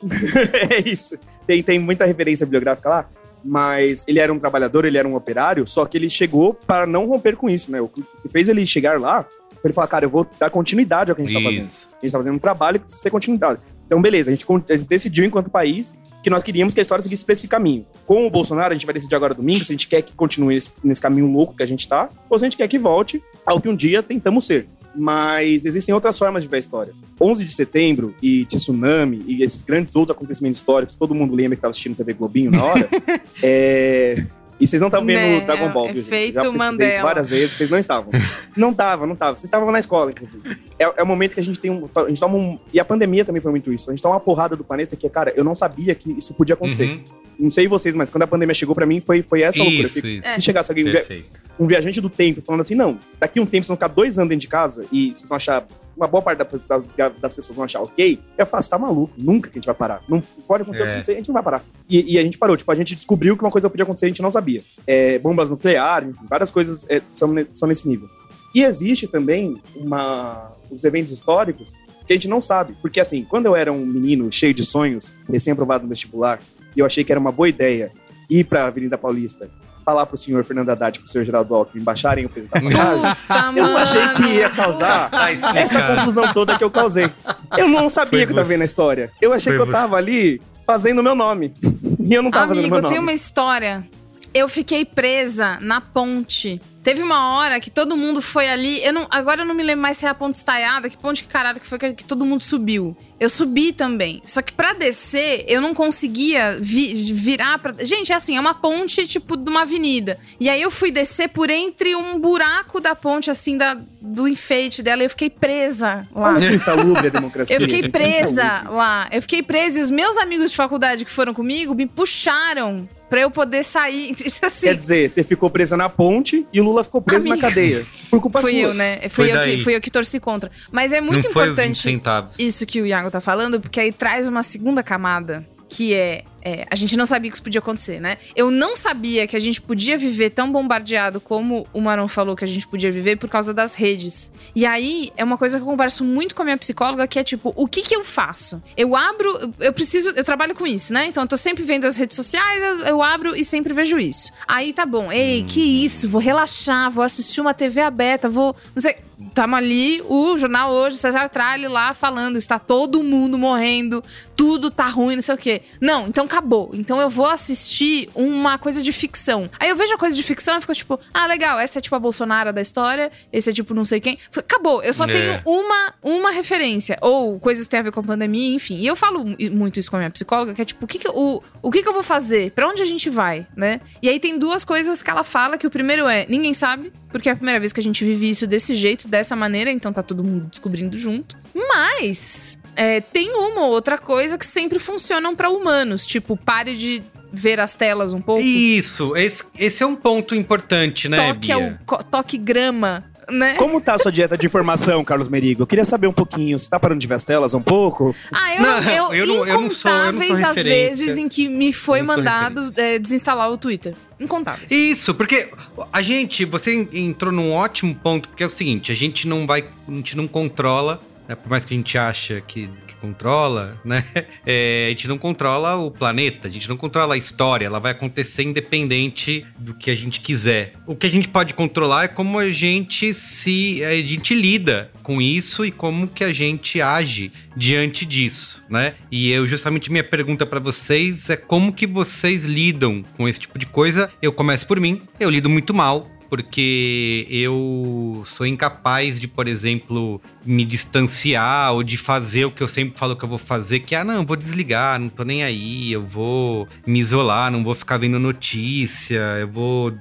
[0.70, 3.08] é isso, tem, tem muita referência bibliográfica lá,
[3.44, 7.06] mas ele era um trabalhador, ele era um operário, só que ele chegou para não
[7.06, 9.24] romper com isso, né, o que fez ele chegar lá,
[9.60, 11.64] foi ele falar, cara, eu vou dar continuidade ao que a gente tá fazendo.
[11.64, 13.60] A gente tá fazendo um trabalho que precisa ser continuidade.
[13.86, 17.02] Então, beleza, a gente, a gente decidiu enquanto país que nós queríamos que a história
[17.02, 17.86] seguisse pra esse caminho.
[18.06, 20.56] Com o Bolsonaro, a gente vai decidir agora domingo se a gente quer que continue
[20.56, 23.22] esse- nesse caminho louco que a gente tá, ou se a gente quer que volte
[23.46, 24.66] ao que um dia tentamos ser.
[24.96, 26.92] Mas existem outras formas de ver a história.
[27.20, 31.62] 11 de setembro e tsunami e esses grandes outros acontecimentos históricos, todo mundo lembra que
[31.62, 32.88] tava assistindo TV Globinho na hora.
[33.42, 34.26] é...
[34.60, 36.32] E vocês não estavam vendo Né, Dragon Ball, é viu, gente?
[36.32, 37.02] Já pesquisei isso Mandela.
[37.02, 38.10] várias vezes, vocês não estavam.
[38.56, 39.36] Não tava, não tava.
[39.36, 40.58] Vocês estavam na escola, inclusive.
[40.78, 41.88] É, é o momento que a gente tem um.
[41.94, 42.58] A gente toma um.
[42.72, 43.90] E a pandemia também foi muito isso.
[43.90, 46.54] A gente toma uma porrada do planeta que, cara, eu não sabia que isso podia
[46.54, 46.88] acontecer.
[46.88, 47.04] Uhum.
[47.38, 49.84] não sei vocês, mas quando a pandemia chegou pra mim, foi, foi essa loucura.
[49.84, 50.32] Isso, Porque isso.
[50.32, 51.26] Se chegasse alguém, Perfeito.
[51.58, 54.18] um viajante do tempo, falando assim, não, daqui a um tempo vocês vão ficar dois
[54.18, 55.66] anos dentro de casa e vocês vão achar,
[55.98, 59.50] uma boa parte da- da- das pessoas vão achar ok, falo, você tá maluco, nunca
[59.50, 60.00] que a gente vai parar.
[60.08, 60.92] Não pode acontecer, É.
[60.92, 61.62] acontecer, a gente não vai parar.
[61.90, 64.08] E, e a gente parou, tipo, a gente descobriu que uma coisa podia acontecer e
[64.08, 64.62] a gente não sabia.
[64.86, 68.08] É, bombas nucleares, enfim, várias coisas é, são, são nesse nível.
[68.54, 71.72] E existe também uma, os eventos históricos
[72.06, 72.74] que a gente não sabe.
[72.80, 76.40] Porque, assim, quando eu era um menino cheio de sonhos, recém-aprovado no vestibular,
[76.76, 77.92] e eu achei que era uma boa ideia
[78.30, 79.50] ir pra Avenida Paulista,
[79.88, 83.56] falar pro senhor Fernando Haddad e pro senhor Geraldo Alckmin baixarem o preço da passagem,
[83.56, 87.10] eu não achei que ia causar Tá essa confusão toda que eu causei.
[87.56, 88.52] Eu não sabia Foi que eu tava você.
[88.52, 89.10] vendo a história.
[89.20, 89.72] Eu achei Foi que eu você.
[89.72, 91.54] tava ali fazendo o meu nome.
[92.08, 92.94] E eu não tava fazendo o Amigo, meu nome.
[92.94, 93.86] tem uma história.
[94.32, 96.58] Eu fiquei presa na ponte.
[96.88, 98.82] Teve uma hora que todo mundo foi ali.
[98.82, 101.22] Eu não, agora eu não me lembro mais se é a ponte estaiada, que ponte
[101.22, 102.96] que caralho que foi que, que todo mundo subiu.
[103.20, 104.22] Eu subi também.
[104.24, 107.74] Só que pra descer, eu não conseguia vi- virar pra.
[107.84, 110.18] Gente, é assim, é uma ponte tipo de uma avenida.
[110.40, 114.82] E aí eu fui descer por entre um buraco da ponte, assim, da, do enfeite
[114.82, 115.02] dela.
[115.02, 116.40] E eu fiquei presa lá.
[116.40, 117.54] Insalubre a democracia.
[117.54, 119.08] Eu fiquei é presa lá.
[119.12, 123.20] Eu fiquei presa e os meus amigos de faculdade que foram comigo me puxaram pra
[123.20, 124.14] eu poder sair.
[124.24, 124.66] Isso assim.
[124.66, 127.36] Quer dizer, você ficou presa na ponte e o Lula ficou preso Amiga.
[127.36, 127.86] na cadeia.
[128.10, 128.60] Por culpa Fui sua.
[128.60, 129.00] eu, né?
[129.08, 130.50] Fui Foi eu, que, fui eu que torci contra.
[130.70, 133.80] Mas é muito não foi os 20 importante isso que o Iago tá falando, porque
[133.80, 137.58] aí traz uma segunda camada, que é, é, a gente não sabia que isso podia
[137.58, 138.16] acontecer, né?
[138.34, 142.44] Eu não sabia que a gente podia viver tão bombardeado como o Maron falou que
[142.44, 144.32] a gente podia viver por causa das redes.
[144.54, 147.24] E aí é uma coisa que eu converso muito com a minha psicóloga, que é
[147.24, 148.62] tipo, o que que eu faço?
[148.76, 151.06] Eu abro, eu preciso, eu trabalho com isso, né?
[151.06, 154.32] Então eu tô sempre vendo as redes sociais, eu, eu abro e sempre vejo isso.
[154.46, 158.80] Aí tá bom, ei, que isso, vou relaxar, vou assistir uma TV aberta, vou, não
[158.80, 158.96] sei,
[159.34, 164.02] Tamo ali, o jornal hoje, César Tralli lá falando, está todo mundo morrendo,
[164.36, 165.62] tudo tá ruim, não sei o quê.
[165.80, 166.70] Não, então acabou.
[166.72, 169.50] Então eu vou assistir uma coisa de ficção.
[169.58, 171.96] Aí eu vejo a coisa de ficção e fico tipo, ah, legal, essa é tipo
[171.96, 174.18] a Bolsonaro da história, esse é tipo não sei quem.
[174.36, 175.08] Acabou, eu só É.
[175.08, 176.96] tenho uma, uma referência.
[177.02, 178.78] Ou coisas que tem a ver com a pandemia, enfim.
[178.78, 181.08] E eu falo muito isso com a minha psicóloga, que é tipo, o que que,
[181.08, 182.52] eu- o, o que, que eu vou fazer?
[182.52, 183.80] Pra onde a gente vai, né?
[184.00, 187.28] E aí tem duas coisas que ela fala, que o primeiro é, ninguém sabe, porque
[187.28, 190.02] é a primeira vez que a gente vive isso desse jeito, dessa maneira, então tá
[190.02, 191.36] todo mundo descobrindo junto.
[191.54, 197.02] Mas é, tem uma ou outra coisa que sempre funcionam pra humanos, tipo, pare de
[197.32, 198.40] ver as telas um pouco.
[198.42, 203.54] Isso, esse, esse é um ponto importante, né, toque, ao, co- toque grama, né?
[203.56, 205.62] Como tá a sua dieta de informação, Carlos Merigo?
[205.62, 206.58] Eu queria saber um pouquinho.
[206.58, 208.14] Você tá parando de ver as telas um pouco?
[208.32, 211.18] Ah, eu, Não, eu, eu não- eu não sou- eu não sou incontáveis as vezes
[211.18, 213.94] em que me foi mandado é, desinstalar o Twitter.
[214.20, 214.70] Incontáveis.
[214.70, 215.48] Isso, porque
[215.92, 219.46] a gente, você en- entrou num ótimo ponto, porque é o seguinte, a gente não
[219.46, 223.78] vai, a gente não controla, né, por mais que a gente acha que, que controla,
[223.84, 224.02] né,
[224.46, 227.92] é, a gente não controla o planeta, a gente não controla a história, ela vai
[227.92, 230.72] acontecer independente do que a gente quiser.
[230.86, 235.20] O que a gente pode controlar é como a gente se, a gente lida com
[235.20, 238.94] isso e como que a gente age diante disso, né?
[239.10, 243.58] E eu justamente minha pergunta pra vocês é como que vocês lidam com esse tipo
[243.58, 244.10] de coisa?
[244.22, 245.02] Eu começo por mim.
[245.18, 251.96] Eu lido muito mal porque eu sou incapaz de, por exemplo, me distanciar ou de
[251.96, 254.36] fazer o que eu sempre falo que eu vou fazer, que é, ah, não, vou
[254.36, 259.48] desligar, não tô nem aí, eu vou me isolar, não vou ficar vendo notícia, eu
[259.48, 259.92] vou,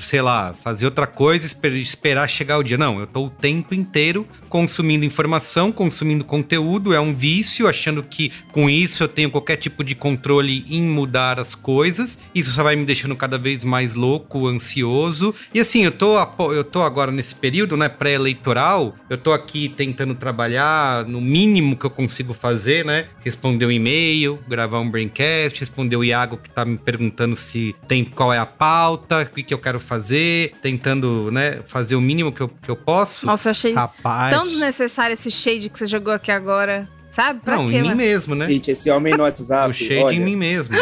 [0.00, 2.78] sei lá, fazer outra coisa, esper- esperar chegar o dia.
[2.78, 8.32] Não, eu tô o tempo inteiro consumindo informação, consumindo conteúdo, é um vício, achando que
[8.52, 12.18] com isso eu tenho qualquer tipo de controle em mudar as coisas.
[12.34, 15.34] Isso só vai me deixando cada vez mais louco, ansioso.
[15.52, 16.16] E assim, eu tô,
[16.52, 21.84] eu tô agora nesse período, né, pré-eleitoral, eu tô aqui tentando trabalhar no mínimo que
[21.84, 23.08] eu consigo fazer, né?
[23.24, 28.04] Responder um e-mail, gravar um braincast, responder o Iago que tá me perguntando se tem
[28.04, 32.32] qual é a pauta, o que, que eu quero fazer, tentando, né, fazer o mínimo
[32.32, 33.26] que eu, que eu posso.
[33.26, 34.34] Nossa, eu achei Rapaz.
[34.34, 36.88] tão desnecessário esse shade que você jogou aqui agora.
[37.16, 37.40] Sabe?
[37.42, 37.76] Pra Não, quê?
[37.76, 37.96] em mim mano?
[37.96, 38.44] mesmo, né?
[38.44, 39.70] Gente, esse homem no WhatsApp.
[39.70, 40.76] o shade olha, em mim mesmo.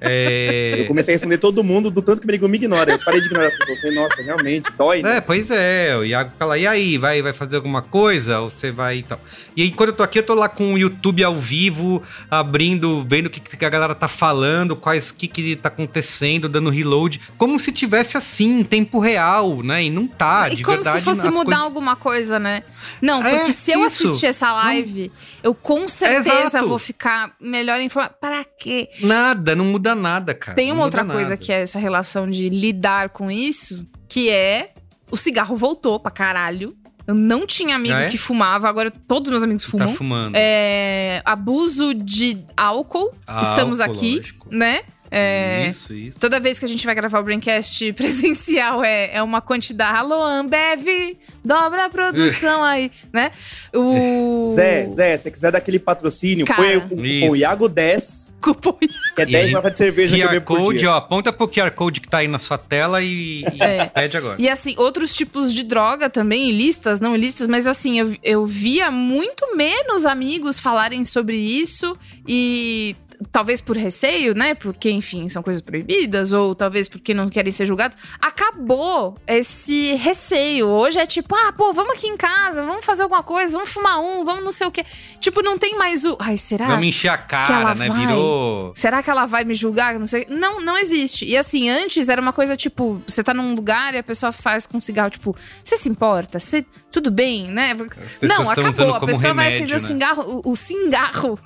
[0.00, 0.78] É...
[0.82, 2.90] Eu comecei a responder todo mundo do tanto que o Merigo me ignora.
[2.94, 3.80] Eu parei de ignorar as pessoas.
[3.82, 5.18] Falei, nossa, realmente, dói, né?
[5.18, 8.40] É, pois é, o Iago fica lá, e aí, vai, vai fazer alguma coisa?
[8.40, 9.20] Ou você vai e tal.
[9.56, 13.06] E aí, quando eu tô aqui, eu tô lá com o YouTube ao vivo, abrindo,
[13.08, 16.68] vendo o que, que a galera tá falando, quais, o que que tá acontecendo, dando
[16.68, 19.84] reload, como se tivesse assim, em tempo real, né?
[19.84, 20.98] E não tá, E de como verdade.
[20.98, 22.64] se fosse mudar coisas- alguma coisa, né?
[23.00, 24.04] Não, É, porque se eu isso.
[24.04, 25.10] assistir essa live,
[25.42, 26.66] eu com certeza Exato.
[26.68, 28.14] vou ficar melhor informada.
[28.20, 28.88] Para quê?
[29.00, 30.54] Nada, não muda nada, cara.
[30.56, 31.36] Tem uma outra coisa nada.
[31.36, 34.72] que é essa relação de lidar com isso, que é
[35.10, 36.76] o cigarro voltou pra caralho.
[37.06, 38.08] Eu não tinha amigo Ah, é?
[38.08, 39.94] que fumava, agora todos meus amigos Tá fumam.
[39.94, 40.34] fumando.
[40.34, 44.48] É, abuso de álcool, Ah, estamos álcool, aqui, lógico.
[44.50, 44.80] né?
[45.10, 46.18] É, Isso, isso.
[46.20, 49.98] Toda vez que a gente vai gravar o Braincast presencial é, é uma quantidade.
[49.98, 53.30] Alô, Ambev, dobra a produção aí, né?
[53.74, 54.48] O...
[54.50, 56.80] Zé, Zé, se você quiser dar aquele patrocínio, Cara.
[56.80, 58.72] põe o, Iago 10, Cupom.
[58.72, 58.88] que
[59.22, 60.90] é E 10 aí, latas de cerveja que eu QR bebo por Code, dia.
[60.90, 63.86] ó, aponta pro QR Code que tá aí na sua tela e, e É.
[63.86, 64.36] pede agora.
[64.38, 68.90] E assim, outros tipos de droga também, ilícitas, não ilícitas, mas assim, eu, eu via
[68.90, 72.96] muito menos amigos falarem sobre isso e
[73.30, 74.54] talvez por receio, né?
[74.54, 77.96] Porque, enfim, são coisas proibidas, ou talvez porque não querem ser julgados.
[78.20, 80.68] Acabou esse receio.
[80.68, 84.00] Hoje é tipo, ah, pô, vamos aqui em casa, vamos fazer alguma coisa, vamos fumar
[84.00, 84.84] um, vamos não sei o quê.
[85.20, 86.16] Tipo, não tem mais o.
[86.18, 86.66] Ai, será?
[86.66, 87.88] Vamos encher a ela cara, né?
[87.88, 88.06] vai?
[88.06, 88.72] Virou.
[88.74, 89.98] Será que ela vai me julgar?
[89.98, 90.26] Não sei.
[90.28, 91.24] Não, não existe.
[91.24, 94.66] E assim, antes era uma coisa tipo, você tá num lugar e a pessoa faz
[94.66, 96.38] com cigarro, tipo, você se importa?
[96.38, 97.74] Você, tudo bem, né?
[98.22, 98.94] Não, acabou.
[98.94, 99.88] A pessoa vai remédio, acender o né?
[99.88, 101.38] cigarro, o, o cigarro.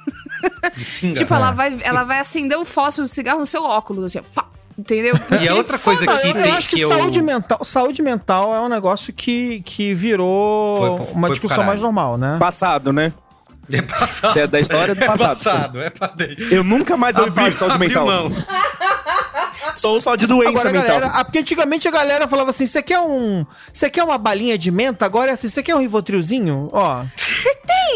[0.79, 4.19] Sim, Tipo, ela vai, ela vai acender o fósforo do cigarro no seu óculos, assim,
[4.19, 4.47] ó, pá,
[4.79, 5.15] entendeu?
[5.43, 8.03] E a outra coisa que eu, tem eu acho que, que eu- saúde mental, saúde
[8.03, 12.37] mental é um negócio que, que virou Foi foi uma discussão mais normal, né?
[12.39, 13.13] Passado, né?
[13.73, 14.33] É passado.
[14.33, 15.39] Você é da história do É passado.
[15.39, 15.45] sim.
[15.45, 16.23] passado, é passado.
[16.51, 18.05] Eu nunca mais ouvi falar de saúde mental.
[18.07, 18.33] mão.
[19.77, 20.87] Só ouço falar de doença Agora, mental.
[21.01, 23.45] galera, ah, porque antigamente a galera falava assim: você quer um.
[23.73, 25.05] Você quer uma balinha de menta?
[25.05, 26.69] Agora é assim, você quer um rivotrilzinho?
[26.73, 27.05] Ó.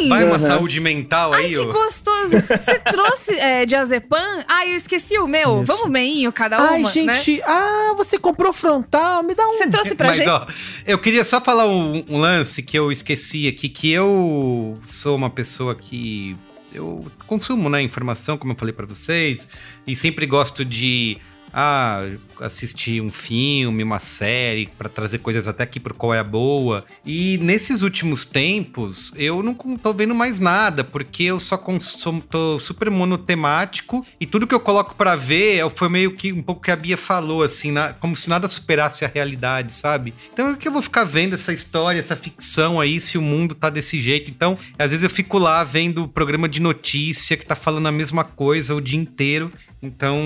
[0.09, 0.41] Vai uma Uhum.
[0.41, 1.67] saúde mental Ai, aí, que ó.
[1.67, 2.37] gostoso.
[2.41, 4.45] Você trouxe é, diazepam?
[4.49, 5.63] Ai, eu esqueci o meu.
[5.63, 5.73] Isso.
[5.73, 6.91] Vamos meinho cada uma, Ai, né?
[7.15, 7.41] gente.
[7.45, 9.23] Ah, você comprou frontal?
[9.23, 9.53] Me dá um.
[9.53, 10.29] Você trouxe pra Mas, gente?
[10.29, 10.47] ó,
[10.87, 15.31] eu queria só falar um, um lance que eu esqueci aqui, que eu sou uma
[15.31, 16.37] pessoa que
[16.73, 19.47] eu consumo, né, informação, como eu falei pra vocês,
[19.87, 21.19] e sempre gosto de
[21.55, 22.05] ah,
[22.41, 26.85] assistir um filme, uma série, pra trazer coisas até aqui pro qual é a boa.
[27.07, 32.59] E nesses últimos tempos, eu não tô vendo mais nada, porque eu só consumo, tô
[32.59, 36.71] super monotemático, e tudo que eu coloco pra ver foi meio que um pouco que
[36.71, 40.13] a Bia falou, assim, na- como se nada superasse a realidade, sabe?
[40.33, 43.55] Então, é que eu vou ficar vendo essa história, essa ficção aí, se o mundo
[43.55, 44.31] tá desse jeito.
[44.31, 48.25] Então, às vezes eu fico lá vendo programa de notícia que tá falando a mesma
[48.25, 49.53] coisa o dia inteiro.
[49.85, 50.19] Então,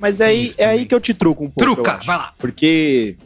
[0.00, 1.74] Mas é aí, é aí que eu te truco um pouco.
[1.76, 2.34] Truca, vai lá.
[2.38, 3.16] Porque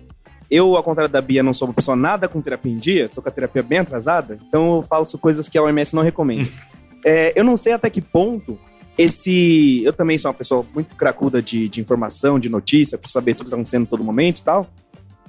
[0.51, 3.23] eu, ao contrário da Bia, não sou uma pessoa nada com terapia em dia, tô
[3.23, 6.49] com a terapia bem atrasada, então eu faço coisas que a OMS não recomenda.
[7.07, 8.59] É, eu não sei até que ponto
[8.97, 9.83] esse.
[9.85, 13.45] Eu também sou uma pessoa muito cracuda de, de informação, de notícia, pra saber tudo
[13.45, 14.67] que tá acontecendo em todo momento e tal.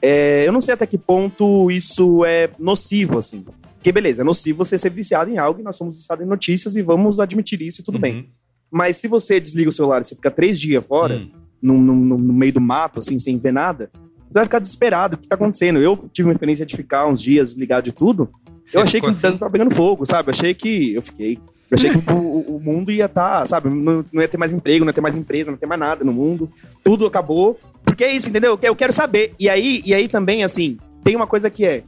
[0.02, 3.44] É, eu não sei até que ponto isso é nocivo, assim.
[3.76, 6.78] Porque, beleza, é nocivo você ser viciado em algo e nós somos viciados em notícias
[6.78, 8.30] e vamos admitir isso e tudo bem.
[8.76, 11.30] Mas se você desliga o celular e você fica três dias fora, hum.
[11.62, 13.90] no, no- no meio do mato, assim, sem ver nada,
[14.28, 15.16] você vai ficar desesperado.
[15.16, 15.80] O que tá acontecendo?
[15.80, 18.28] Eu tive uma experiência de ficar uns dias desligado de tudo.
[18.66, 20.28] Você eu achei que ficou o Brasil tava pegando fogo, sabe?
[20.30, 20.94] Eu achei que.
[20.94, 21.40] Eu fiquei.
[21.72, 23.70] Eu achei que o, o- mundo ia estar, sabe?
[23.70, 25.80] Não, não ia ter mais emprego, não ia ter mais empresa, não ia ter mais
[25.80, 26.50] nada no mundo.
[26.84, 27.58] Tudo acabou.
[27.86, 28.60] Porque é isso, entendeu?
[28.62, 29.34] Eu quero saber.
[29.40, 31.84] E aí, e aí também, assim, tem uma coisa que é.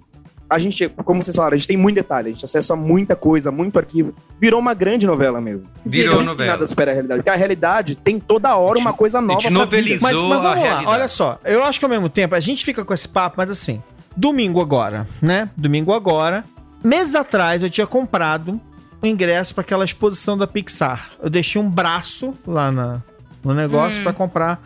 [0.49, 3.51] A gente, como vocês falaram, a gente tem muito detalhe, a gente acessa muita coisa,
[3.51, 4.13] muito arquivo.
[4.39, 5.67] Virou uma grande novela mesmo.
[5.85, 6.51] Virou que novela.
[6.51, 7.19] nada supera a realidade.
[7.19, 9.41] Porque a realidade tem toda hora uma coisa nova.
[9.41, 10.09] gente pra novelizou.
[10.09, 10.85] Mas, mas a vamos lá, realidade.
[10.87, 11.37] olha só.
[11.43, 13.81] Eu acho que ao mesmo tempo, a gente fica com esse papo, mas assim,
[14.15, 15.49] domingo agora, né?
[15.57, 16.45] Domingo agora.
[16.83, 18.61] Meses atrás eu tinha comprado
[19.01, 21.11] o ingresso para aquela exposição da Pixar.
[21.21, 23.01] Eu deixei um braço lá na,
[23.43, 24.03] no negócio Hum.
[24.03, 24.61] pra comprar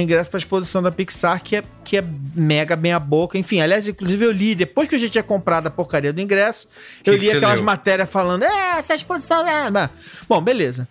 [0.00, 2.04] ingresso pra exposição da Pixar, que é, que é
[2.34, 3.38] mega bem a boca.
[3.38, 6.68] Enfim, aliás, inclusive eu li, depois que eu já tinha comprado a porcaria do ingresso,
[7.02, 7.64] Que eu li aquelas leu?
[7.64, 9.70] matérias falando, é, essa exposição é...
[9.70, 9.90] mas-"
[10.28, 10.88] Bom, beleza.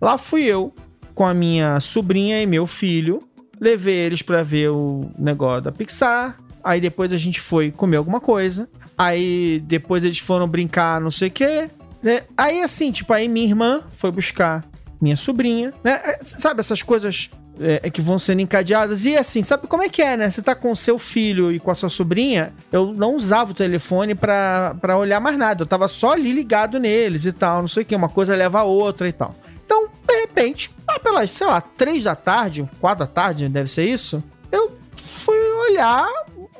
[0.00, 0.74] Lá fui eu
[1.14, 3.22] com a minha sobrinha e meu filho,
[3.60, 6.36] levei eles pra ver o negócio da Pixar.
[6.62, 8.68] Aí depois a gente foi comer alguma coisa.
[8.98, 11.70] Aí depois eles foram brincar, não sei o quê.
[12.02, 12.22] né?
[12.36, 14.64] Aí assim, tipo, aí minha irmã foi buscar
[15.00, 16.00] minha sobrinha, né?
[16.04, 19.04] É, Sabe essas coisas é, que vão sendo encadeadas.
[19.04, 20.30] E assim, sabe como é que é, né?
[20.30, 23.54] Você tá com o seu filho e com a sua sobrinha, eu não usava o
[23.54, 25.62] telefone pra olhar mais nada.
[25.62, 27.94] Eu tava só ali ligado neles e tal, não sei o que.
[27.94, 29.34] Uma coisa leva a outra e tal.
[29.64, 33.84] Então, de repente, lá pelas, sei lá, três da tarde, quatro da tarde, deve ser
[33.84, 35.36] isso, eu fui
[35.68, 36.06] olhar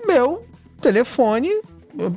[0.07, 0.45] meu
[0.83, 1.51] telefone,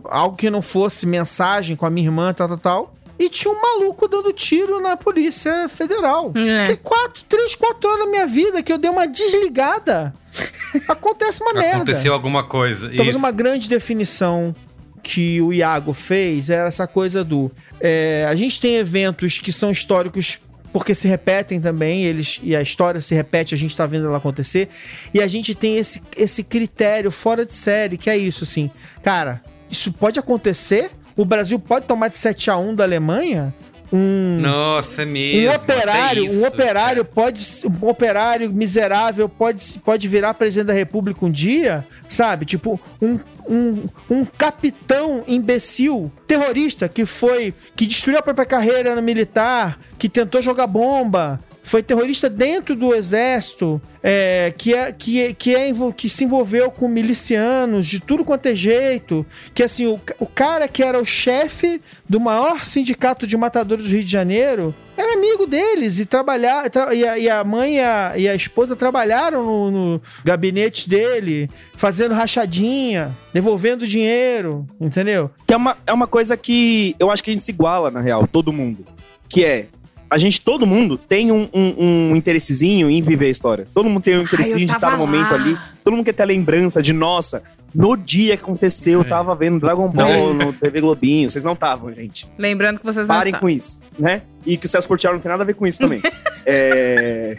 [0.06, 2.96] algo que não fosse mensagem com a minha irmã, tal, tal, tal.
[3.20, 6.32] E tinha um maluco dando tiro na Polícia Federal.
[6.36, 6.68] É.
[6.68, 10.14] Que quatro, três, quatro horas da minha vida que eu dei uma desligada.
[10.88, 11.84] Acontece uma merda.
[11.84, 12.88] Aconteceu alguma coisa.
[12.88, 13.18] Talvez Isso.
[13.18, 14.56] uma grande definição
[15.04, 17.52] que o Iago fez era essa coisa do.
[17.80, 20.40] é, a gente tem eventos que são históricos
[20.72, 24.18] porque se repetem também, eles e a história se repete, a gente tá vendo ela
[24.18, 24.70] acontecer,
[25.14, 28.70] e a gente tem esse, esse critério fora de série, que é isso, assim,
[29.04, 33.54] cara, isso pode acontecer, o Brasil pode tomar de 7 a 1 da Alemanha,
[33.92, 35.50] um Nossa, é mesmo.
[35.50, 37.14] um até operário, isso, um operário cara.
[37.14, 42.46] pode, um operário miserável pode, pode virar presidente da república um dia, sabe?
[42.46, 49.02] Tipo, um, um, um capitão imbecil, terrorista, que foi, que destruiu a própria carreira no
[49.02, 55.34] militar, que tentou jogar bomba, foi terrorista dentro do exército, é, que, é, que, é,
[55.34, 60.02] que, é, que se envolveu com milicianos de tudo quanto é jeito, que assim, o,
[60.20, 64.74] o cara que era o chefe do maior sindicato de matadores do Rio de Janeiro
[64.98, 68.34] era amigo deles e trabalhar tra- e, a, e a mãe e a, e a
[68.34, 75.30] esposa trabalharam no, no gabinete dele, fazendo rachadinha, devolvendo dinheiro, entendeu?
[75.46, 78.02] Que é uma, é uma coisa que eu acho que a gente se iguala, na
[78.02, 78.88] real, todo mundo.
[79.30, 79.68] Que é.
[80.10, 83.68] A gente, todo mundo, tem um, um, um interessezinho em viver a história.
[83.74, 85.38] Todo mundo tem um interessezinho de estar no momento lá.
[85.38, 85.58] ali.
[85.84, 87.44] Todo mundo quer ter a lembrança de, nossa,
[87.74, 91.30] no dia que aconteceu, eu tava vendo Dragon Ball no TV Globinho.
[91.30, 92.28] Vocês não estavam, gente.
[92.38, 94.24] Lembrando que vocês não Parem com isso, né?
[94.46, 96.02] E que o Celso Portioli não tem nada a ver com isso também.
[96.46, 97.38] é...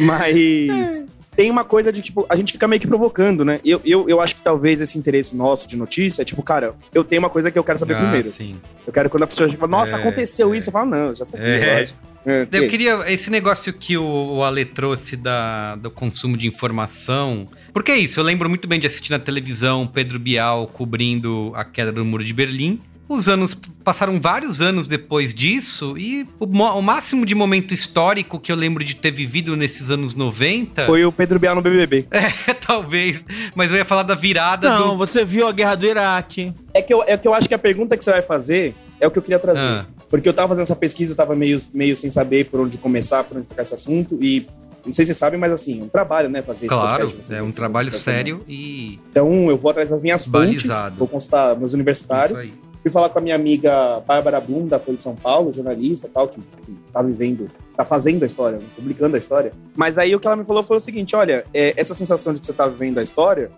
[0.00, 1.06] Mas
[1.38, 3.60] tem uma coisa de, tipo, a gente fica meio que provocando, né?
[3.64, 7.04] Eu, eu, eu acho que talvez esse interesse nosso de notícia é, tipo, cara, eu
[7.04, 8.28] tenho uma coisa que eu quero saber Ah, primeiro.
[8.28, 8.54] assim.
[8.54, 8.60] sim.
[8.84, 10.56] Eu quero quando a pessoa fala, nossa, É, aconteceu é.
[10.56, 10.70] isso.
[10.70, 11.78] Eu falo, não, eu já sabia, É.
[11.78, 11.98] lógico.
[12.26, 13.04] É, Eu que- queria.
[13.12, 17.46] Esse negócio que o, o Ale trouxe da, do consumo de informação.
[17.72, 21.64] Porque é isso, eu lembro muito bem de assistir na televisão Pedro Bial cobrindo a
[21.64, 22.80] queda do Muro de Berlim.
[23.08, 28.52] Os anos passaram vários anos depois disso, e o, o máximo de momento histórico que
[28.52, 30.82] eu lembro de ter vivido nesses anos 90.
[30.84, 32.06] Foi o Pedro Bial no BBB.
[32.12, 33.24] É, talvez.
[33.54, 34.98] Mas eu ia falar da virada Não, do.
[34.98, 36.52] você viu a guerra do Iraque.
[36.74, 39.06] É que, eu, é que eu acho que a pergunta que você vai fazer é
[39.06, 39.64] o que eu queria trazer.
[39.66, 39.86] Ah.
[40.10, 43.24] Porque eu tava fazendo essa pesquisa, eu tava meio, meio sem saber por onde começar,
[43.24, 44.18] por onde tocar esse assunto.
[44.22, 44.46] E
[44.84, 46.40] não sei se vocês sabem, mas assim, é um trabalho, né?
[46.42, 48.98] Fazer esse Claro, podcast, vocês- é um trabalho ficar sério e.
[49.10, 50.96] Então eu vou atrás das minhas fontes, Balizado.
[50.96, 52.40] vou consultar meus universitários.
[52.42, 52.67] Isso aí.
[52.82, 56.10] Fui falar com a minha amiga Bárbara Blum, da Folha de São Paulo, jornalista e
[56.10, 59.52] tal, que enfim, tá vivendo, tá fazendo a história, publicando a história.
[59.76, 62.40] Mas aí o que ela me falou foi o seguinte: olha, é, essa sensação de
[62.40, 63.50] que você tá vivendo a história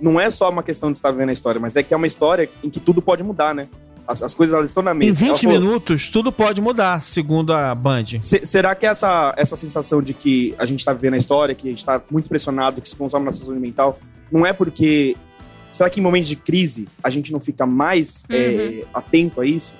[0.00, 2.06] não é só uma questão de estar vivendo a história, mas é que é uma
[2.06, 3.68] história em que tudo pode mudar, né?
[4.06, 5.10] As, as coisas elas estão na mesa.
[5.10, 8.04] Em 20 Ela falou, minutos, tudo pode mudar, segundo a Band.
[8.20, 11.66] Se- será que essa, essa sensação de que a gente tá vivendo a história, que
[11.66, 13.98] a gente tá muito pressionado, que se consome nossa saúde mental,
[14.30, 15.16] não é porque.
[15.74, 18.36] Será que em momentos de crise a gente não fica mais Uhum.
[18.36, 19.74] é, atento a isso?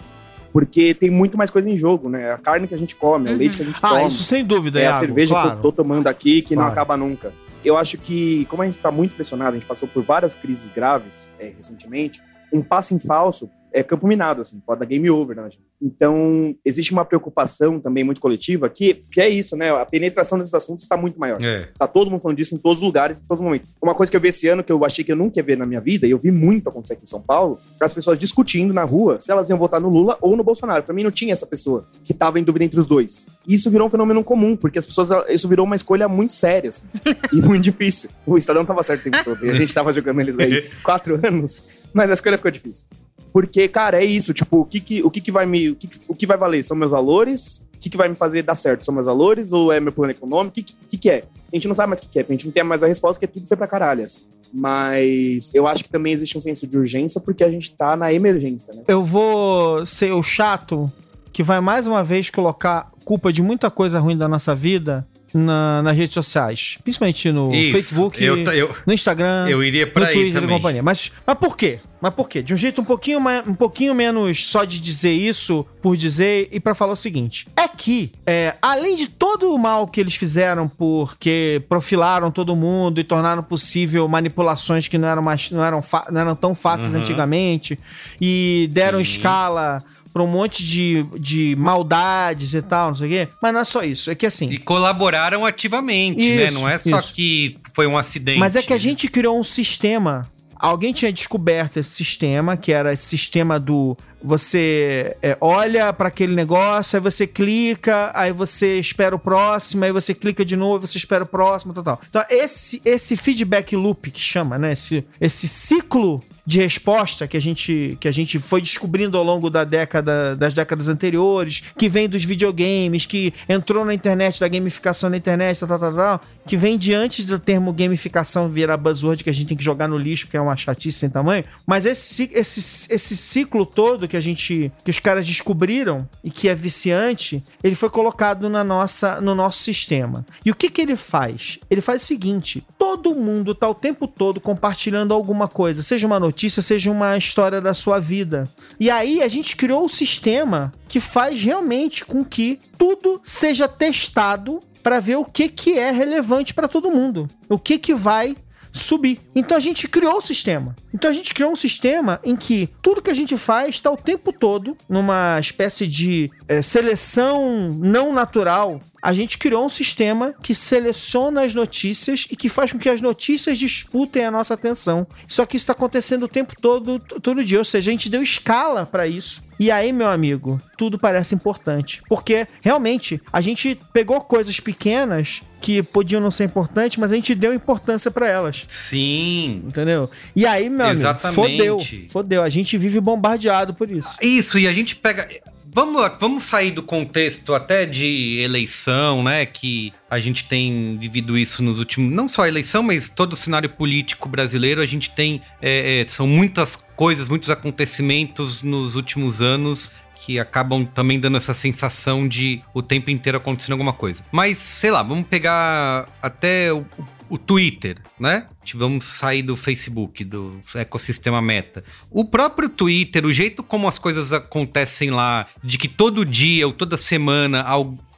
[0.52, 2.32] Porque tem muito mais coisa em jogo, né?
[2.32, 3.36] A carne que a gente come, Uhum.
[3.36, 5.40] o leite que a gente Ah, toma, isso sem dúvida, é a Iago, cerveja que
[5.40, 5.58] claro.
[5.58, 6.72] eu tô tomando aqui, que não Claro.
[6.72, 7.32] acaba nunca.
[7.64, 10.68] Eu acho que, como a gente tá muito pressionado, a gente passou por várias crises
[10.68, 12.20] graves é, recentemente,
[12.52, 15.48] um passo em falso é campo minado, assim, pode dar game over, né?
[15.82, 19.70] Então, existe uma preocupação também muito coletiva, que, que é isso, né?
[19.70, 21.42] A penetração desses assuntos está muito maior.
[21.42, 21.68] É.
[21.76, 23.68] Tá todo mundo falando disso em todos os lugares, em todos os momentos.
[23.82, 25.58] Uma coisa que eu vi esse ano, que eu achei que eu nunca ia ver
[25.58, 28.72] na minha vida, e eu vi muito acontecer aqui em São Paulo, as pessoas discutindo
[28.72, 30.84] na rua se elas iam votar no Lula ou no Bolsonaro.
[30.84, 33.26] Pra mim não tinha essa pessoa que tava em dúvida entre os dois.
[33.46, 36.68] E isso virou um fenômeno comum, porque as pessoas, isso virou uma escolha muito séria,
[36.68, 36.86] assim,
[37.32, 38.08] e muito difícil.
[38.24, 41.20] O Estadão tava certo o tempo todo, e a gente tava jogando eles aí quatro
[41.26, 42.86] anos, mas a escolha ficou difícil.
[43.34, 45.70] Porque, cara, é isso, tipo, o que que, o que, que vai me.
[45.70, 46.62] O que, que- o que vai valer?
[46.62, 47.66] São meus valores?
[47.74, 48.84] O que, que vai me fazer dar certo?
[48.84, 50.50] São meus valores ou é meu plano econômico?
[50.52, 51.24] O que, que, que que é?
[51.52, 52.86] A gente não sabe mais o que, que é, a gente não tem mais a
[52.86, 54.20] resposta, porque tudo foi pra caralho, assim.
[54.52, 58.12] Mas eu acho que também existe um senso de urgência porque a gente tá na
[58.12, 58.82] emergência, né?
[58.86, 60.90] Eu vou ser o chato
[61.32, 65.82] que vai mais uma vez colocar culpa de muita coisa ruim da nossa vida na-
[65.82, 66.78] nas redes sociais.
[66.84, 70.40] Principalmente no Isso, Facebook, Eu, eu, no Instagram, eu iria no pra aí Twitter e
[70.40, 70.56] também.
[70.56, 70.82] companhia.
[70.82, 71.80] Mas, mas por quê?
[72.00, 72.42] Mas por quê?
[72.42, 76.48] De um jeito um pouquinho, mais, um pouquinho menos só de dizer isso por dizer
[76.52, 77.46] e pra falar o seguinte.
[77.56, 83.00] É que, é, além de todo o mal que eles fizeram porque profilaram todo mundo
[83.00, 85.80] e tornaram possível manipulações que não eram, mais, não eram,
[86.12, 87.00] não eram tão fáceis Uhum.
[87.00, 87.78] antigamente
[88.20, 89.10] e deram Sim.
[89.10, 89.82] escala
[90.14, 93.28] pra um monte de, de maldades e tal, não sei o quê.
[93.42, 94.12] Mas não é só isso.
[94.12, 94.48] É que assim...
[94.48, 96.44] E colaboraram ativamente, né?
[96.44, 97.12] Isso, Não é só isso.
[97.12, 98.38] que foi um acidente.
[98.38, 100.30] Mas é que a gente criou um sistema.
[100.56, 106.34] Alguém tinha descoberto esse sistema, que era esse sistema do você é, olha para aquele
[106.34, 110.96] negócio, aí você clica, aí você espera o próximo, aí você clica de novo, você
[110.96, 112.00] espera o próximo, tal, tal.
[112.08, 114.72] Então, esse, esse feedback loop que chama, né?
[114.72, 119.48] Esse, esse ciclo de resposta que a gente que a gente foi descobrindo ao longo
[119.48, 125.08] da década das décadas anteriores, que vem dos videogames, que entrou na internet da gamificação
[125.08, 129.22] na internet, tal, tal, tal, tal, que vem de antes do termo gamificação virar buzzword
[129.22, 131.44] que a gente tem que jogar no lixo, porque é uma chatice sem tamanho.
[131.66, 136.48] Mas esse esse esse ciclo todo que a gente que os caras descobriram e que
[136.48, 140.24] é viciante, ele foi colocado na nossa no nosso sistema.
[140.44, 141.58] E o que que ele faz?
[141.70, 146.06] Ele faz o seguinte, todo todo mundo tá o tempo todo compartilhando alguma coisa, seja
[146.06, 148.48] uma notícia, seja uma história da sua vida.
[148.80, 153.68] E aí a gente criou o um sistema que faz realmente com que tudo seja
[153.68, 157.26] testado para ver o que, que é relevante para todo mundo.
[157.48, 158.36] O que, que vai
[158.70, 159.20] subir.
[159.34, 160.76] Então a gente criou o sistema.
[160.92, 163.96] Então a gente criou um sistema em que tudo que a gente faz está o
[163.96, 170.54] tempo todo numa espécie de é, seleção não natural a gente criou um sistema que
[170.54, 175.06] seleciona as notícias e que faz com que as notícias disputem a nossa atenção.
[175.28, 177.58] Só que isso está acontecendo o tempo todo, todo dia.
[177.58, 179.43] Ou seja, a gente deu escala para isso.
[179.58, 182.02] E aí, meu amigo, tudo parece importante.
[182.08, 187.34] Porque realmente a gente pegou coisas pequenas que podiam não ser importantes, mas a gente
[187.34, 188.64] deu importância para elas.
[188.68, 189.62] Sim.
[189.66, 190.10] Entendeu?
[190.36, 191.40] E aí, meu Exatamente.
[191.40, 192.08] amigo, fodeu.
[192.10, 192.42] Fodeu.
[192.42, 194.16] A gente vive bombardeado por isso.
[194.20, 195.28] Isso, e a gente pega.
[195.74, 199.44] Vamos, vamos sair do contexto até de eleição, né?
[199.44, 202.14] Que a gente tem vivido isso nos últimos.
[202.14, 204.80] Não só a eleição, mas todo o cenário político brasileiro.
[204.80, 205.42] A gente tem.
[205.60, 209.90] É, é, são muitas coisas, muitos acontecimentos nos últimos anos
[210.24, 214.24] que acabam também dando essa sensação de o tempo inteiro acontecendo alguma coisa.
[214.32, 216.86] Mas, sei lá, vamos pegar até o,
[217.28, 218.46] o Twitter, né?
[218.74, 221.84] Vamos sair do Facebook, do ecossistema meta.
[222.10, 226.72] O próprio Twitter, o jeito como as coisas acontecem lá, de que todo dia ou
[226.72, 227.62] toda semana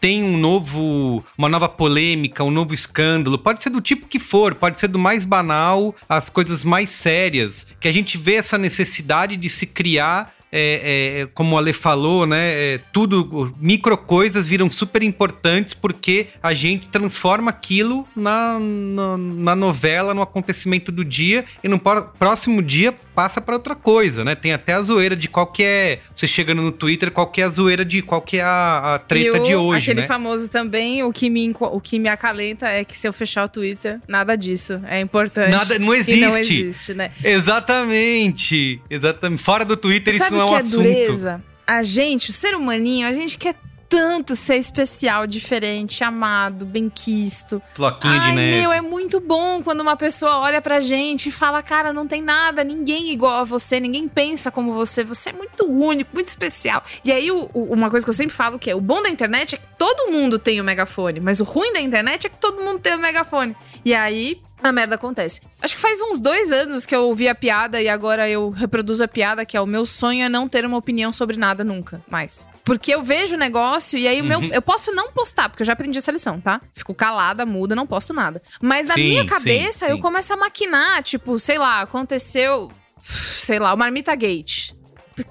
[0.01, 4.55] tem um novo, uma nova polêmica, um novo escândalo, pode ser do tipo que for,
[4.55, 9.37] pode ser do mais banal às coisas mais sérias, que a gente vê essa necessidade
[9.37, 12.53] de se criar é, é, como o Ale falou, né?
[12.53, 19.57] É, tudo, micro coisas viram super importantes porque a gente transforma aquilo na, na, na
[19.57, 24.35] novela, no acontecimento do dia e no próximo dia passa para outra coisa, né?
[24.35, 26.01] Tem até a zoeira de qual que é.
[26.15, 28.99] Você chegando no Twitter, qual que é a zoeira de qual que é a, a
[28.99, 29.91] treta o, de hoje.
[29.91, 30.07] Aquele né?
[30.07, 33.49] famoso também, o que, me, o que me acalenta é que se eu fechar o
[33.49, 34.81] Twitter, nada disso.
[34.87, 35.51] É importante.
[35.51, 36.21] Nada, não existe.
[36.21, 37.11] não existe, né?
[37.23, 38.81] Exatamente.
[38.89, 39.43] Exatamente.
[39.43, 40.83] Fora do Twitter, Sabe isso não é um que é assunto.
[40.83, 41.45] Dureza?
[41.67, 43.57] A gente, o ser humaninho, a gente quer
[43.89, 47.63] tanto ser especial, diferente, amado, benquisto.
[47.75, 48.61] Floquinho de neve.
[48.61, 52.23] meu, é muito bom quando uma pessoa olha pra gente e fala, cara, não tem
[52.23, 56.83] nada, ninguém igual a você, ninguém pensa como você, você é muito único, muito especial.
[57.05, 59.09] E aí, o, o, uma coisa que eu sempre falo que é, o bom da
[59.09, 62.39] internet é que todo mundo tem o megafone, mas o ruim da internet é que
[62.39, 63.57] todo mundo tem o megafone.
[63.85, 65.41] E aí, a merda acontece.
[65.61, 69.05] Acho que faz uns dois anos que eu ouvi a piada e agora eu reproduzo
[69.05, 72.03] a piada, que é o meu sonho é não ter uma opinião sobre nada nunca
[72.09, 72.47] mais.
[72.65, 74.41] Porque eu vejo o negócio e aí o meu.
[74.41, 74.51] Uhum.
[74.53, 76.61] Eu posso não postar, porque eu já aprendi essa lição, tá?
[76.75, 78.43] Fico calada, muda, não posto nada.
[78.61, 82.71] Mas na sim, minha cabeça sim, eu começo a maquinar, tipo, sei lá, aconteceu.
[82.99, 84.73] Sei lá, o Marmita Gate.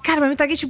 [0.02, 0.64] Cara, Marmita Gate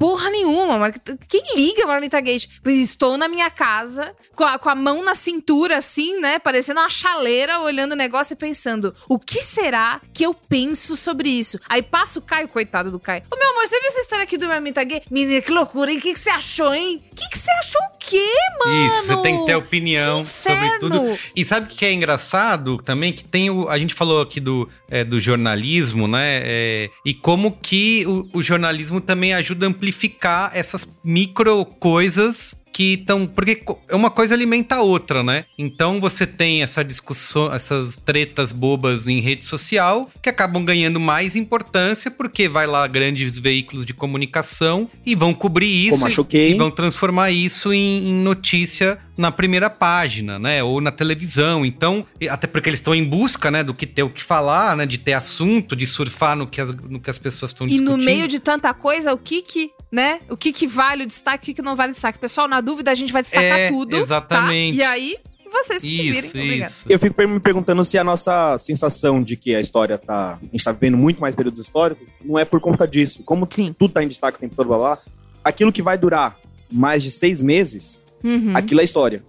[0.00, 0.90] porra nenhuma.
[1.28, 2.48] Quem liga Marmita Gate?
[2.64, 6.38] Estou na minha casa, com a, com a mão na cintura, assim, né?
[6.38, 11.28] Parecendo uma chaleira, olhando o negócio e pensando: o que será que eu penso sobre
[11.28, 11.60] isso?
[11.68, 13.24] Aí passa o Caio, coitado do Caio.
[13.30, 15.04] Ô, meu amor, você viu essa história aqui do Marmita Gate?
[15.10, 15.98] Menina, que loucura, hein?
[15.98, 17.04] O que, que você achou, hein?
[17.12, 18.86] O que, que você achou o quê, mano?
[18.86, 21.18] Isso, você tem que ter opinião sobre tudo.
[21.36, 23.12] E sabe o que é engraçado também?
[23.12, 23.68] Que tem o.
[23.68, 26.40] A gente falou aqui do, é, do jornalismo, né?
[26.42, 32.94] É, e como que o, o jornalismo também ajuda a amplificar essas micro coisas que
[32.94, 33.26] estão.
[33.26, 35.44] Porque uma coisa alimenta a outra, né?
[35.58, 41.34] Então você tem essa discussão, essas tretas bobas em rede social que acabam ganhando mais
[41.34, 46.70] importância porque vai lá grandes veículos de comunicação e vão cobrir isso e, e vão
[46.70, 50.62] transformar isso em, em notícia na primeira página, né?
[50.62, 51.64] Ou na televisão.
[51.64, 54.86] Então, até porque eles estão em busca, né, do que ter o que falar, né?
[54.86, 57.94] De ter assunto, de surfar no que as, no que as pessoas estão discutindo.
[57.94, 60.20] E no meio de tanta coisa, o que que, né?
[60.28, 62.18] O que que vale o destaque, o que que não vale o destaque?
[62.18, 63.98] Pessoal, na dúvida a gente vai destacar é, tudo, tá?
[63.98, 64.78] Exatamente.
[64.78, 64.82] Tá?
[64.82, 65.16] E aí,
[65.50, 66.62] vocês que isso, se virem.
[66.62, 66.86] Isso.
[66.88, 70.38] Eu fico me perguntando se a nossa sensação de que a história tá.
[70.40, 73.22] A gente tá vivendo muito mais períodos históricos, não é por conta disso.
[73.24, 73.74] Como Sim.
[73.78, 74.98] tudo tá em destaque o tempo todo, blá, blá,
[75.44, 76.36] aquilo que vai durar
[76.70, 78.52] mais de seis meses Uhum.
[78.54, 79.22] Aquilo é história.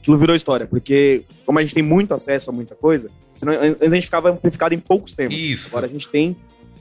[0.00, 3.92] Aquilo virou história, porque como a gente tem muito acesso a muita coisa, senão, antes
[3.92, 5.42] a gente ficava amplificado em poucos temas.
[5.42, 5.68] Isso.
[5.68, 6.36] Agora a gente tem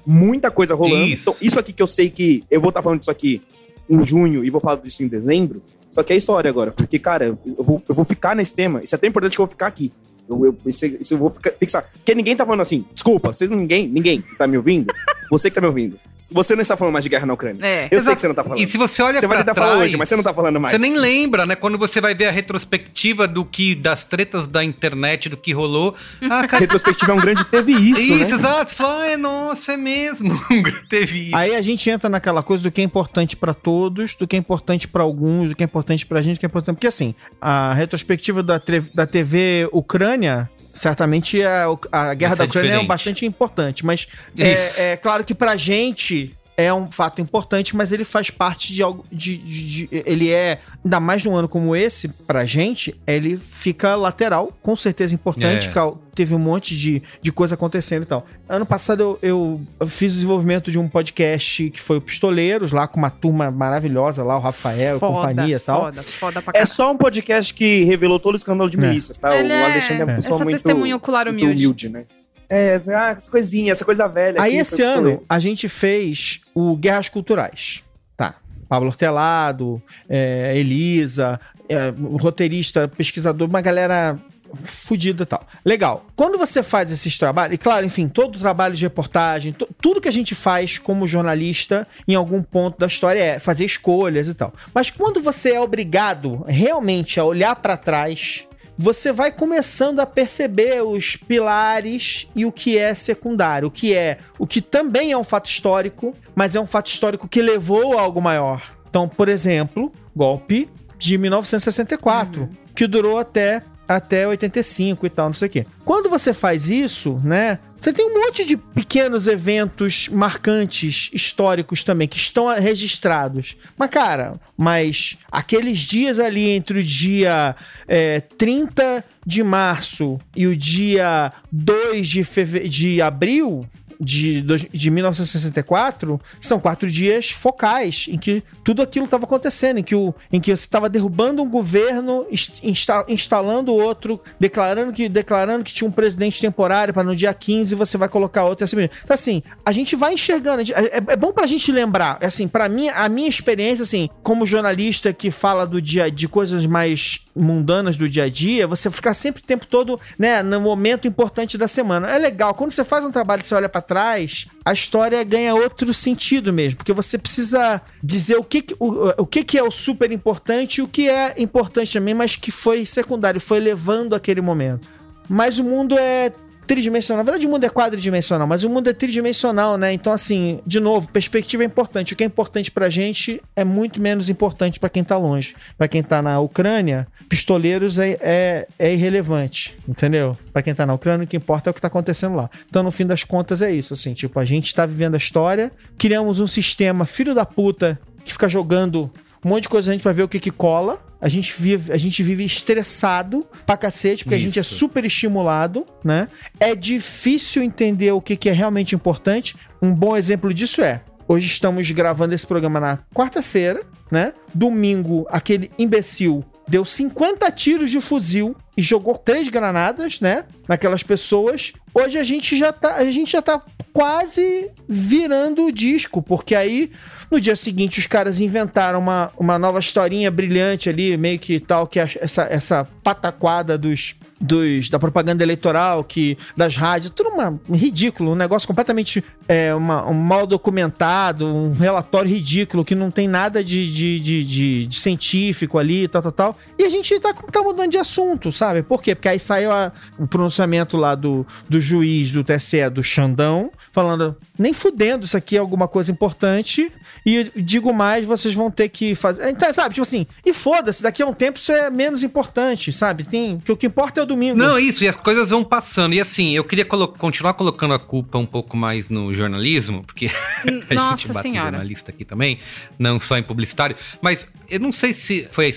[0.05, 1.05] muita coisa rolando.
[1.05, 1.29] Isso.
[1.29, 3.41] Então, isso aqui que eu sei que eu vou estar tá falando disso aqui
[3.89, 6.71] em junho e vou falar disso em dezembro, só que é história agora.
[6.71, 8.81] Porque, cara, eu vou, eu vou ficar nesse tema.
[8.83, 9.91] Isso é tão importante que eu vou ficar aqui.
[10.27, 11.89] Eu, eu, isso, isso eu vou ficar, fixar.
[11.93, 14.93] Porque ninguém tá falando assim, desculpa, vocês ninguém, ninguém tá me ouvindo.
[15.29, 15.97] Você que tá me ouvindo.
[16.33, 17.65] Você não está falando mais de guerra na Ucrânia.
[17.65, 17.87] É.
[17.91, 18.05] Eu Exato.
[18.05, 18.61] sei que você não está falando.
[18.61, 20.73] E se você olha Você vai tentar falar hoje, mas você não está falando mais.
[20.73, 21.55] Você nem lembra, né?
[21.55, 25.95] Quando você vai ver a retrospectiva do que das tretas da internet, do que rolou.
[26.21, 26.59] Ah, cara...
[26.59, 28.21] retrospectiva é um grande teve isso, Isso, né?
[28.23, 28.71] exato.
[28.71, 30.33] Você fala, ah, é, nossa, é mesmo.
[30.89, 31.35] teve isso.
[31.35, 34.39] Aí a gente entra naquela coisa do que é importante para todos, do que é
[34.39, 36.75] importante para alguns, do que é importante pra gente, do que é importante...
[36.75, 38.61] Porque assim, a retrospectiva da,
[38.93, 44.07] da TV Ucrânia certamente a, a guerra da Ucrânia é bastante importante, mas
[44.37, 48.83] é, é, claro que pra gente é um fato importante, mas ele faz parte de
[48.83, 49.03] algo.
[49.11, 53.95] De, de, de, ele é, ainda mais num ano como esse, pra gente, ele fica
[53.95, 55.69] lateral, com certeza importante.
[55.69, 56.03] É.
[56.13, 58.25] Teve um monte de, de coisa acontecendo e tal.
[58.47, 62.87] Ano passado eu, eu, fiz o desenvolvimento de um podcast que foi o Pistoleiros, lá
[62.87, 65.85] com uma turma maravilhosa, lá, o Rafael, foda, companhia e tal.
[65.85, 68.81] Foda, foda pra É só um podcast que revelou todo o escândalo de é.
[68.81, 69.35] milícias, tá?
[69.35, 71.45] Ele o é Alexandre é pessoa muito, testemunho ocular humilde.
[71.45, 72.05] muito humilde, né?
[72.49, 74.41] É, ah, essa coisinha, essa coisa velha.
[74.41, 77.83] Aí esse ano a gente fez o Guerras Culturais.
[78.15, 78.35] Tá.
[78.67, 81.39] Pablo Hortelado, é, Elisa,
[81.69, 84.19] é, roteirista, pesquisador, uma galera
[84.63, 85.45] fudida e tal.
[85.65, 86.05] Legal.
[86.15, 90.07] Quando você faz esses trabalhos, e claro, enfim, todo o trabalho de reportagem, tudo que
[90.07, 94.53] a gente faz como jornalista em algum ponto da história é fazer escolhas e tal.
[94.73, 98.45] Mas quando você é obrigado realmente a olhar para trás
[98.77, 104.17] você vai começando a perceber os pilares e o que é secundário, o que é,
[104.39, 108.01] o que também é um fato histórico, mas é um fato histórico que levou a
[108.01, 108.61] algo maior.
[108.89, 112.49] Então, por exemplo, golpe de 1964, uhum.
[112.75, 113.63] que durou até
[113.95, 115.65] até 85 e tal, não sei o quê.
[115.85, 117.59] Quando você faz isso, né?
[117.77, 123.57] Você tem um monte de pequenos eventos marcantes, históricos também, que estão registrados.
[123.77, 127.53] Mas, cara, mas aqueles dias ali entre o dia
[127.85, 132.23] é, 30 de março e o dia 2 de,
[132.69, 133.67] de abril,
[134.03, 139.95] de, de 1964 são quatro dias focais em que tudo aquilo estava acontecendo, em que,
[139.95, 142.25] o, em que você estava derrubando um governo,
[142.61, 147.75] insta, instalando outro, declarando que, declarando que tinha um presidente temporário para no dia 15
[147.75, 148.63] você vai colocar outro.
[148.63, 150.61] Assim, então, assim, a gente vai enxergando.
[150.61, 152.17] é, é bom pra gente lembrar.
[152.21, 156.65] Assim, para mim, a minha experiência, assim, como jornalista que fala do dia de coisas
[156.65, 161.07] mais mundanas do dia a dia, você ficar sempre o tempo todo, né, no momento
[161.07, 162.09] importante da semana.
[162.09, 162.53] É legal.
[162.53, 166.77] Quando você faz um trabalho, você olha para trás, a história ganha outro sentido mesmo,
[166.77, 170.81] porque você precisa dizer o que, o, o que, que é o super importante e
[170.81, 174.87] o que é importante também, mas que foi secundário, foi levando aquele momento.
[175.29, 176.31] Mas o mundo é
[176.65, 177.23] tridimensional.
[177.23, 179.93] Na verdade, o mundo é quadridimensional, mas o mundo é tridimensional, né?
[179.93, 182.13] Então, assim, de novo, perspectiva é importante.
[182.13, 185.55] O que é importante pra gente é muito menos importante para quem tá longe.
[185.77, 190.37] Para quem tá na Ucrânia, pistoleiros é, é, é irrelevante, entendeu?
[190.51, 192.49] Para quem tá na Ucrânia, o que importa é o que tá acontecendo lá.
[192.69, 195.71] Então, no fim das contas, é isso, assim, tipo, a gente tá vivendo a história,
[195.97, 199.11] criamos um sistema filho da puta que fica jogando
[199.43, 200.99] um monte de coisa a gente vai ver o que que cola.
[201.23, 204.45] A gente vive, a gente vive estressado pra cacete, porque Isso.
[204.45, 206.27] a gente é super estimulado, né?
[206.59, 209.55] É difícil entender o que, que é realmente importante.
[209.81, 214.33] Um bom exemplo disso é: hoje estamos gravando esse programa na quarta-feira, né?
[214.53, 220.45] Domingo, aquele imbecil deu 50 tiros de fuzil e jogou três granadas, né?
[220.67, 221.73] Naquelas pessoas.
[221.93, 223.61] Hoje a gente já tá, a gente já tá
[223.91, 226.91] quase virando o disco, porque aí
[227.29, 231.85] no dia seguinte os caras inventaram uma, uma nova historinha brilhante ali, meio que tal
[231.85, 237.75] que essa, essa pataquada dos dos, da propaganda eleitoral, que das rádios, tudo uma, um
[237.75, 243.27] ridículo, um negócio completamente é, uma, um mal documentado, um relatório ridículo que não tem
[243.27, 246.57] nada de, de, de, de, de científico ali, tal, tal, tal.
[246.77, 248.62] E a gente tá, tá mudando de assunto, sabe?
[248.83, 249.15] Por quê?
[249.15, 254.35] Porque aí saiu a, o pronunciamento lá do, do juiz do TSE, do Xandão, falando,
[254.57, 256.91] nem fudendo, isso aqui é alguma coisa importante,
[257.25, 259.49] e digo mais, vocês vão ter que fazer.
[259.49, 263.23] Então, sabe, tipo assim, e foda-se, daqui a um tempo isso é menos importante, sabe?
[263.23, 264.57] Tem, que o que importa é o domingo.
[264.57, 266.13] Não, isso, e as coisas vão passando.
[266.13, 270.27] E assim, eu queria colo continuar colocando a culpa um pouco mais no jornalismo, porque
[270.89, 271.71] a Nossa gente bate senhora.
[271.71, 272.59] jornalista aqui também,
[272.97, 273.95] não só em publicitário.
[274.21, 275.71] Mas eu não sei se foi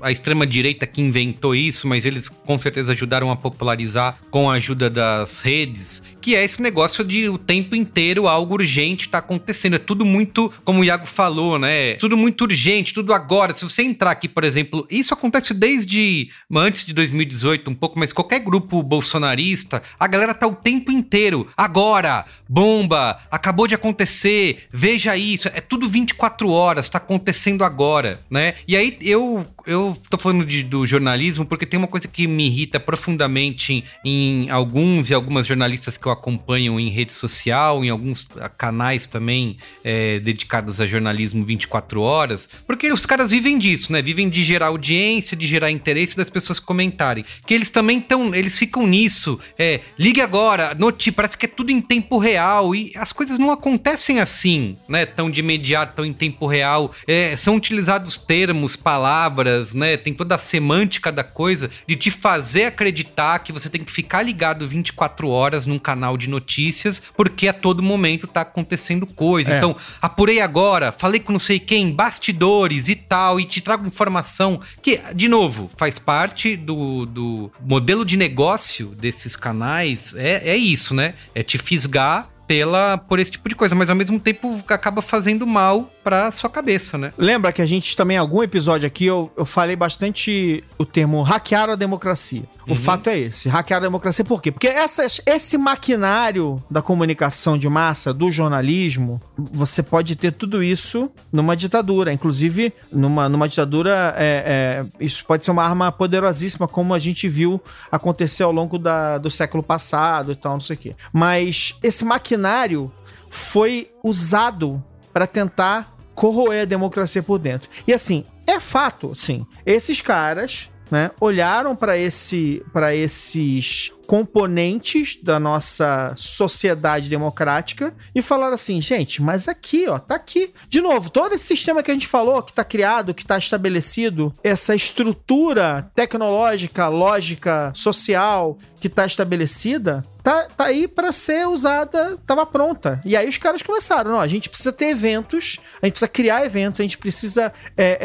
[0.00, 4.90] a, extrema-direita que inventou isso, mas eles com certeza ajudaram a popularizar com a ajuda
[4.90, 9.76] das redes, que é esse negócio de o tempo inteiro algo urgente tá acontecendo.
[9.76, 11.94] É tudo muito, como o Iago falou, né?
[11.94, 13.56] Tudo muito urgente, tudo agora.
[13.56, 18.12] Se você entrar aqui, por exemplo, isso acontece desde antes de 2018, um pouco mas
[18.12, 21.48] qualquer grupo bolsonarista, a galera tá o tempo inteiro.
[21.56, 28.54] Agora, bomba, acabou de acontecer, veja isso, é tudo 24 horas, tá acontecendo agora, né?
[28.66, 32.46] E aí eu eu tô falando de, do jornalismo porque tem uma coisa que me
[32.46, 37.90] irrita profundamente em, em, alguns e algumas jornalistas que eu acompanho em rede social, em
[37.90, 44.02] alguns canais também é, dedicados a jornalismo 24 horas, porque os caras vivem disso, né?
[44.02, 47.24] Vivem de gerar audiência, de gerar interesse das pessoas comentarem.
[47.46, 49.40] Que eles também estão, eles ficam nisso.
[49.58, 53.50] É, ligue agora, noti, parece que é tudo em tempo real e as coisas não
[53.50, 55.06] acontecem assim, né?
[55.06, 56.92] Tão de imediato, tão em tempo real.
[57.06, 59.96] É, são utilizados termos, palavras né?
[59.96, 64.22] Tem toda a semântica da coisa de te fazer acreditar que você tem que ficar
[64.22, 69.52] ligado 24 horas num canal de notícias, porque a todo momento tá acontecendo coisa.
[69.52, 69.58] É.
[69.58, 74.60] Então, apurei agora, falei com não sei quem, bastidores e tal, e te trago informação
[74.82, 80.14] que, de novo, faz parte do, do modelo de negócio desses canais.
[80.16, 81.14] É, é isso, né?
[81.34, 85.46] É te fisgar pela, por esse tipo de coisa, mas ao mesmo tempo acaba fazendo
[85.46, 87.12] mal pra sua cabeça, né?
[87.16, 91.22] Lembra que a gente também, em algum episódio aqui, eu, eu falei bastante o termo
[91.22, 92.42] hackear a democracia.
[92.68, 94.52] O fato é esse, hackear a democracia por quê?
[94.52, 101.10] Porque essas, esse maquinário da comunicação de massa, do jornalismo, você pode ter tudo isso
[101.32, 102.12] numa ditadura.
[102.12, 107.28] Inclusive, numa, numa ditadura, é, é, isso pode ser uma arma poderosíssima, como a gente
[107.28, 110.94] viu acontecer ao longo da, do século passado e tal, não sei o quê.
[111.12, 112.90] Mas esse maquinário
[113.28, 114.82] foi usado
[115.12, 117.70] para tentar corroer a democracia por dentro.
[117.86, 119.46] E assim, é fato, sim.
[119.64, 128.54] Esses caras, né, olharam para esse para esses componentes da nossa sociedade democrática e falaram
[128.54, 130.52] assim, gente, mas aqui, ó, tá aqui.
[130.68, 134.34] De novo, todo esse sistema que a gente falou, que tá criado, que tá estabelecido,
[134.42, 142.44] essa estrutura tecnológica, lógica, social que tá estabelecida, tá, tá aí para ser usada, tava
[142.46, 143.00] pronta.
[143.04, 146.44] E aí os caras começaram, não, a gente precisa ter eventos, a gente precisa criar
[146.44, 147.98] eventos, a gente precisa é,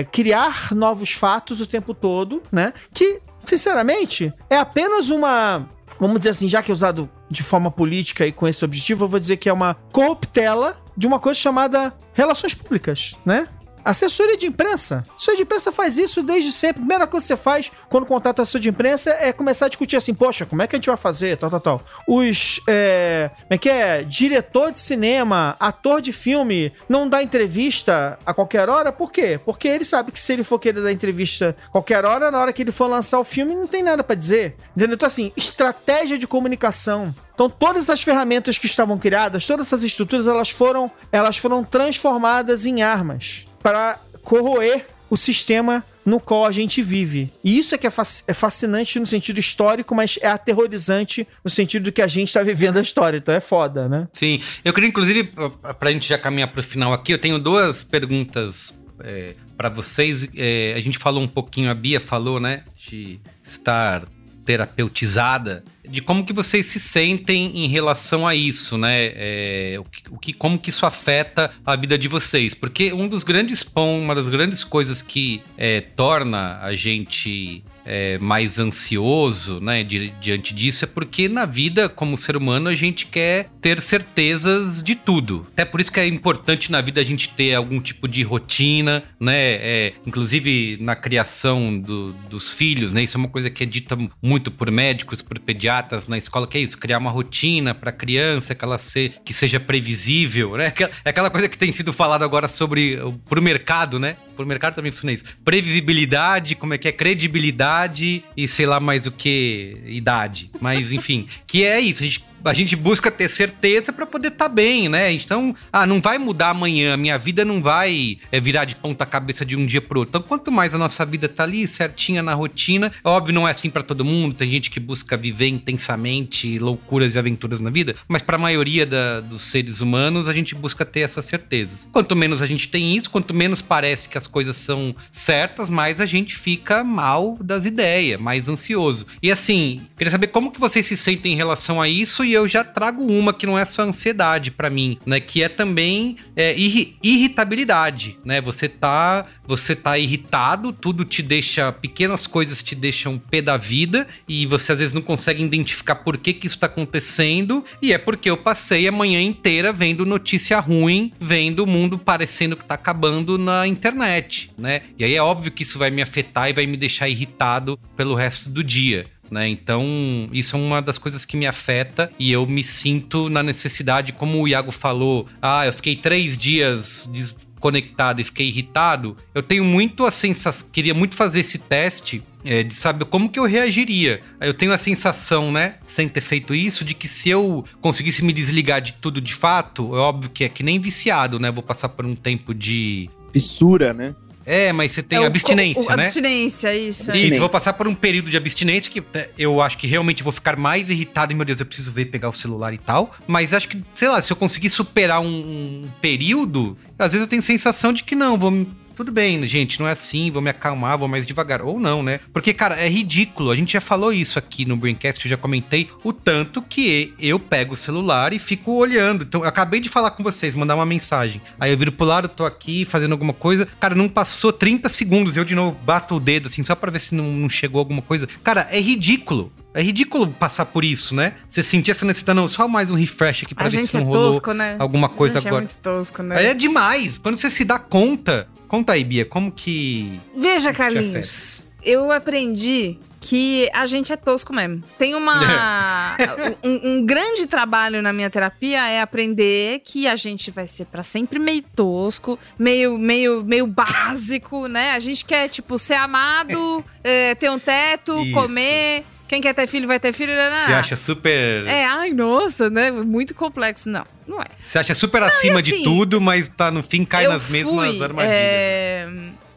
[0.00, 2.72] é, criar novos fatos o tempo todo, né?
[2.92, 5.68] Que sinceramente, é apenas uma.
[5.98, 9.08] Vamos dizer assim, já que é usado de forma política e com esse objetivo, eu
[9.08, 13.48] vou dizer que é uma corruptela de uma coisa chamada relações públicas, né?
[13.88, 15.02] Assessoria de imprensa.
[15.16, 16.76] Assessoria de imprensa faz isso desde sempre.
[16.76, 19.96] A primeira coisa que você faz quando contrata assessor de imprensa é começar a discutir
[19.96, 21.82] assim, poxa, como é que a gente vai fazer, tal, tal, tal.
[22.06, 24.02] Os, é, como é que é?
[24.02, 29.40] Diretor de cinema, ator de filme, não dá entrevista a qualquer hora, por quê?
[29.42, 32.52] Porque ele sabe que se ele for querer dar entrevista a qualquer hora, na hora
[32.52, 34.54] que ele for lançar o filme, não tem nada pra dizer.
[34.76, 34.96] Entendeu?
[34.96, 37.14] Então, assim, estratégia de comunicação.
[37.32, 42.66] Então, todas as ferramentas que estavam criadas, todas essas estruturas, elas foram, elas foram transformadas
[42.66, 47.30] em armas para corroer o sistema no qual a gente vive.
[47.44, 47.92] E isso é que é,
[48.26, 52.42] é fascinante no sentido histórico, mas é aterrorizante no sentido de que a gente está
[52.42, 53.18] vivendo a história.
[53.18, 54.08] Então é foda, né?
[54.14, 57.84] Sim, eu queria inclusive, pra- pra gente já caminhar pro final aqui, eu tenho duas
[57.84, 60.26] perguntas é, para vocês.
[60.34, 64.04] É, a gente falou um pouquinho, a Bia falou, né, de estar
[64.46, 69.12] terapeutizada, de como que vocês se sentem em relação a isso, né?
[69.14, 69.76] É,
[70.10, 72.54] o que, como que isso afeta a vida de vocês?
[72.54, 78.18] Porque um dos grandes pão, uma das grandes coisas que é, torna a gente é,
[78.18, 83.06] mais ansioso, né, di- diante disso, é porque na vida, como ser humano, a gente
[83.06, 85.46] quer ter certezas de tudo.
[85.52, 89.02] Até por isso que é importante na vida a gente ter algum tipo de rotina,
[89.18, 89.34] né?
[89.60, 93.02] É, inclusive na criação do- dos filhos, né?
[93.02, 96.58] Isso é uma coisa que é dita muito por médicos, por pediatras na escola, que
[96.58, 100.72] é isso, criar uma rotina para a criança, que ela se, que seja previsível, né?
[101.04, 104.16] É aquela coisa que tem sido falado agora sobre o- mercado, né?
[104.38, 105.24] Pro mercado também funciona isso.
[105.44, 110.48] Previsibilidade, como é que é credibilidade e sei lá mais o que idade.
[110.60, 114.48] Mas enfim, que é isso, a gente a gente busca ter certeza para poder estar
[114.48, 115.12] bem, né?
[115.12, 119.44] Então, ah, não vai mudar amanhã, minha vida não vai é, virar de ponta cabeça
[119.44, 120.10] de um dia pro outro.
[120.10, 123.70] Então, quanto mais a nossa vida tá ali certinha na rotina, óbvio, não é assim
[123.70, 128.22] para todo mundo, tem gente que busca viver intensamente loucuras e aventuras na vida, mas
[128.22, 131.88] para a maioria da- dos seres humanos, a gente busca ter essas certezas.
[131.92, 136.00] Quanto menos a gente tem isso, quanto menos parece que as coisas são certas, mais
[136.00, 139.06] a gente fica mal das ideias, mais ansioso.
[139.22, 142.48] E assim, queria saber como que vocês se sentem em relação a isso e eu
[142.48, 146.56] já trago uma que não é só ansiedade pra mim, né, que é também é,
[146.58, 148.40] irri- irritabilidade, né?
[148.40, 154.06] Você tá, você tá irritado, tudo te deixa, pequenas coisas te deixam pé da vida
[154.28, 157.98] e você às vezes não consegue identificar por que que isso tá acontecendo e é
[157.98, 162.74] porque eu passei a manhã inteira vendo notícia ruim, vendo o mundo parecendo que tá
[162.74, 164.82] acabando na internet, né?
[164.98, 168.14] E aí é óbvio que isso vai me afetar e vai me deixar irritado pelo
[168.14, 169.06] resto do dia.
[169.30, 169.48] Né?
[169.48, 169.84] Então,
[170.32, 174.40] isso é uma das coisas que me afeta e eu me sinto na necessidade, como
[174.40, 179.16] o Iago falou, ah, eu fiquei três dias desconectado e fiquei irritado.
[179.34, 183.38] Eu tenho muito a sensação, queria muito fazer esse teste é, de saber como que
[183.38, 184.20] eu reagiria.
[184.40, 188.32] Eu tenho a sensação, né, sem ter feito isso, de que se eu conseguisse me
[188.32, 191.50] desligar de tudo de fato, é óbvio que é que nem viciado, né?
[191.50, 193.10] Vou passar por um tempo de.
[193.32, 194.14] Fissura, né?
[194.48, 196.04] É, mas você tem É o- abstinência, o- né?
[196.06, 197.02] Abstinência, isso.
[197.10, 197.26] Abstinência.
[197.32, 200.32] Isso, vou passar por um período de abstinência que é, eu acho que realmente vou
[200.32, 203.14] ficar mais irritado e, meu Deus, eu preciso ver pegar o celular e tal.
[203.26, 207.28] Mas acho que, sei lá, se eu conseguir superar um, um período, às vezes eu
[207.30, 208.66] tenho sensação de que não, vou
[208.98, 211.62] tudo bem, gente, não é assim, vou me acalmar, vou mais devagar.
[211.62, 212.18] Ou não, né?
[212.32, 213.52] Porque, cara, é ridículo.
[213.52, 217.38] A gente já falou isso aqui no Braincast, eu já comentei o tanto que eu
[217.38, 219.22] pego o celular e fico olhando.
[219.22, 221.40] Então, eu acabei de falar com vocês, mandar uma mensagem.
[221.60, 223.68] Aí eu viro pro lado, tô aqui fazendo alguma coisa.
[223.78, 227.00] Cara, não passou 30 segundos, eu de novo bato o dedo assim, só pra ver
[227.00, 228.28] se não, não chegou alguma coisa.
[228.42, 229.52] Cara, é ridículo.
[229.74, 231.34] É ridículo passar por isso, né?
[231.46, 234.00] Você sentir essa necessidade, não, só mais um refresh aqui pra A ver se é
[234.00, 234.74] não rolou tosco, né?
[234.76, 235.62] alguma coisa a gente agora.
[235.62, 236.46] é muito tosco, né?
[236.46, 237.16] É demais.
[237.16, 238.48] Quando você se dá conta.
[238.68, 240.20] Conta aí, Bia, como que.
[240.36, 244.82] Veja, Carlinhos, eu aprendi que a gente é tosco mesmo.
[244.98, 246.16] Tem uma.
[246.62, 251.02] um, um grande trabalho na minha terapia é aprender que a gente vai ser pra
[251.02, 254.92] sempre meio tosco, meio, meio, meio básico, né?
[254.92, 258.32] A gente quer, tipo, ser amado, é, ter um teto, Isso.
[258.32, 259.04] comer.
[259.28, 260.64] Quem quer ter filho vai ter filho, né?
[260.64, 261.66] Você acha super.
[261.66, 262.90] É, ai, nossa, né?
[262.90, 263.88] Muito complexo.
[263.90, 264.46] Não, não é.
[264.60, 268.02] Você acha super acima assim, de tudo, mas tá no fim cai nas mesmas fui,
[268.02, 268.34] armadilhas.
[268.34, 269.08] É,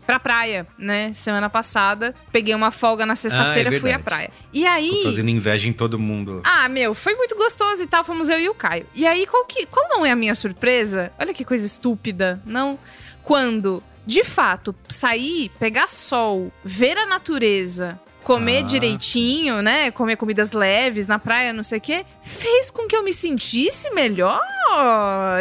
[0.05, 1.13] pra praia, né?
[1.13, 2.13] Semana passada.
[2.33, 4.29] Peguei uma folga na sexta-feira, Ah, é fui à praia.
[4.51, 4.89] E aí.
[4.89, 6.41] Tô fazendo inveja em todo mundo.
[6.43, 8.03] Ah, meu, foi muito gostoso e tal.
[8.03, 8.85] Fomos eu e o Caio.
[8.93, 11.13] E aí, qual, que, qual não é a minha surpresa?
[11.17, 12.77] Olha que coisa estúpida, não?
[13.23, 17.97] Quando, de fato, sair, pegar sol, ver a natureza.
[18.23, 18.67] Comer Ah.
[18.67, 19.91] direitinho, né?
[19.91, 23.89] Comer comidas leves na praia, não sei o quê, fez com que eu me sentisse
[23.93, 24.39] melhor.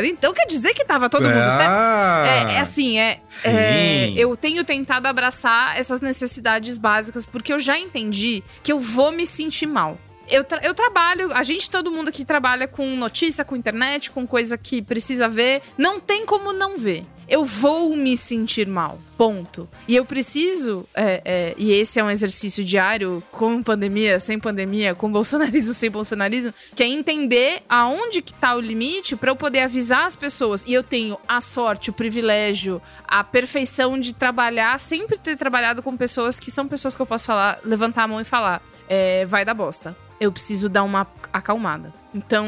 [0.05, 1.69] Então quer dizer que tava todo mundo certo?
[1.71, 7.59] Ah, É, é assim, é, é, Eu tenho tentado abraçar essas necessidades básicas porque eu
[7.59, 9.99] já entendi que eu vou me sentir mal.
[10.29, 14.25] Eu, tra- eu trabalho, a gente, todo mundo aqui trabalha com notícia, com internet, com
[14.27, 15.61] coisa que precisa ver.
[15.77, 17.03] Não tem como não ver.
[17.31, 18.99] Eu vou me sentir mal.
[19.17, 19.69] Ponto.
[19.87, 24.97] E eu preciso, é, é, e esse é um exercício diário, com pandemia, sem pandemia,
[24.97, 29.61] com bolsonarismo, sem bolsonarismo, que é entender aonde que tá o limite pra eu poder
[29.61, 30.65] avisar as pessoas.
[30.67, 35.97] E eu tenho a sorte, o privilégio, a perfeição de trabalhar, sempre ter trabalhado com
[35.97, 39.45] pessoas que são pessoas que eu posso falar, levantar a mão e falar, é, vai
[39.45, 39.97] dar bosta.
[40.19, 41.95] Eu preciso dar uma acalmada.
[42.13, 42.45] Então,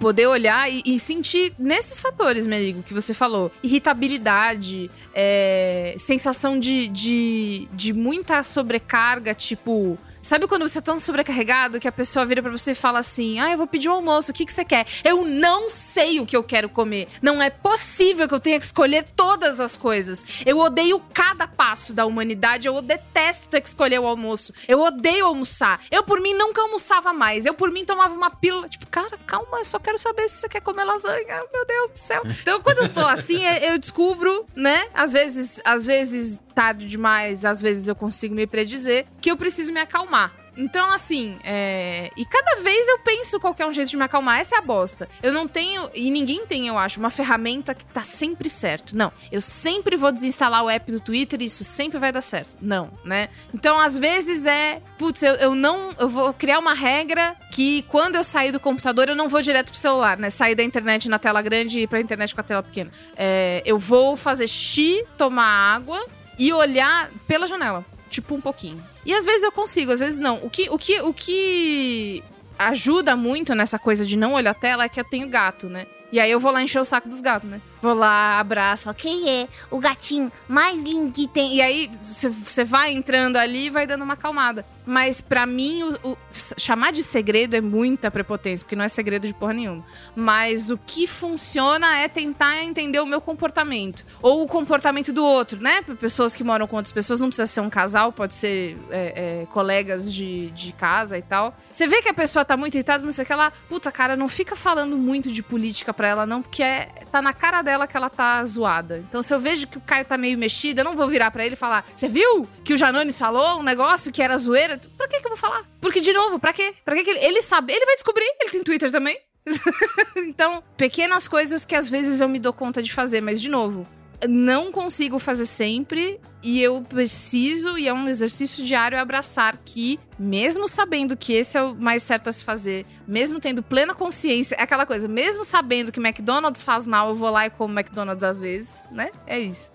[0.00, 3.52] poder olhar e, e sentir nesses fatores, Merigo, que você falou.
[3.62, 9.96] Irritabilidade, é, sensação de, de, de muita sobrecarga, tipo.
[10.22, 13.40] Sabe quando você é tão sobrecarregado que a pessoa vira pra você e fala assim:
[13.40, 14.86] Ah, eu vou pedir um almoço, o que, que você quer?
[15.02, 17.08] Eu não sei o que eu quero comer.
[17.22, 20.24] Não é possível que eu tenha que escolher todas as coisas.
[20.44, 24.52] Eu odeio cada passo da humanidade, eu detesto ter que escolher o almoço.
[24.68, 25.80] Eu odeio almoçar.
[25.90, 27.46] Eu, por mim, nunca almoçava mais.
[27.46, 28.68] Eu, por mim, tomava uma pílula.
[28.68, 31.42] Tipo, cara, calma, eu só quero saber se você quer comer lasanha.
[31.52, 32.22] Meu Deus do céu.
[32.40, 34.86] Então, quando eu tô assim, eu descubro, né?
[34.94, 39.72] Às vezes, às vezes tarde demais, às vezes eu consigo me predizer que eu preciso
[39.72, 40.30] me acalmar.
[40.54, 42.10] Então, assim, é...
[42.14, 44.40] e cada vez eu penso qual é um jeito de me acalmar.
[44.40, 45.08] Essa é a bosta.
[45.22, 48.94] Eu não tenho, e ninguém tem, eu acho, uma ferramenta que tá sempre certo.
[48.94, 52.58] Não, eu sempre vou desinstalar o app do Twitter e isso sempre vai dar certo.
[52.60, 53.30] Não, né?
[53.54, 58.16] Então, às vezes é, putz, eu, eu não, eu vou criar uma regra que quando
[58.16, 60.28] eu sair do computador eu não vou direto pro celular, né?
[60.28, 62.90] Sair da internet na tela grande e ir pra internet com a tela pequena.
[63.16, 66.04] É, eu vou fazer xixi, tomar água
[66.40, 67.84] e olhar pela janela.
[68.08, 68.82] Tipo, um pouquinho.
[69.04, 70.36] E às vezes eu consigo, às vezes não.
[70.42, 72.24] O que, o que, o que
[72.58, 75.86] ajuda muito nessa coisa de não olhar a tela é que eu tenho gato, né?
[76.10, 77.60] E aí eu vou lá encher o saco dos gatos, né?
[77.82, 81.54] Vou lá, abraço, falo, quem é o gatinho mais lindo que tem?
[81.56, 84.64] E aí você vai entrando ali e vai dando uma acalmada.
[84.86, 86.18] Mas pra mim, o, o-
[86.58, 89.84] chamar de segredo é muita prepotência, porque não é segredo de porra nenhuma.
[90.16, 94.04] Mas o que funciona é tentar entender o meu comportamento.
[94.20, 95.80] Ou o comportamento do outro, né?
[96.00, 99.46] Pessoas que moram com outras pessoas, não precisa ser um casal, pode ser é, é,
[99.46, 101.54] colegas de, de casa e tal.
[101.72, 103.52] Você vê que a pessoa tá muito irritada, não sei o que ela.
[103.68, 107.32] Puta, cara, não fica falando muito de política pra ela, não, porque é, tá na
[107.32, 108.98] cara dela que ela tá zoada.
[108.98, 111.44] Então, se eu vejo que o Caio tá meio mexido, eu não vou virar pra
[111.44, 114.80] ele e falar: Você viu que o Janones falou um negócio que era zoeira?
[114.96, 115.64] Pra que, que eu vou falar?
[115.80, 116.74] Porque, de novo, pra quê?
[116.84, 117.20] Pra que, que ele.
[117.20, 119.18] Ele sabe, ele vai descobrir, ele tem Twitter também.
[120.16, 123.86] então, pequenas coisas que às vezes eu me dou conta de fazer, mas de novo,
[124.28, 130.66] não consigo fazer sempre e eu preciso, e é um exercício diário, abraçar que, mesmo
[130.66, 134.62] sabendo que esse é o mais certo a se fazer, mesmo tendo plena consciência, é
[134.62, 138.40] aquela coisa, mesmo sabendo que McDonald's faz mal, eu vou lá e como McDonald's às
[138.40, 139.10] vezes, né?
[139.26, 139.70] É isso.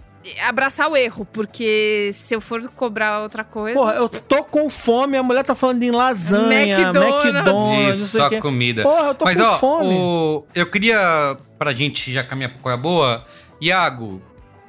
[0.47, 3.77] Abraçar o erro, porque se eu for cobrar outra coisa.
[3.77, 7.25] Porra, eu tô com fome, a mulher tá falando em lasanha, McDonald's.
[7.25, 8.41] McDonald's, não Isso, só quê.
[8.41, 8.81] comida.
[8.81, 9.93] Porra, eu tô Mas com ó, fome.
[9.93, 13.23] o- eu queria, pra gente já caminhar pra coisa boa,
[13.61, 14.19] Iago,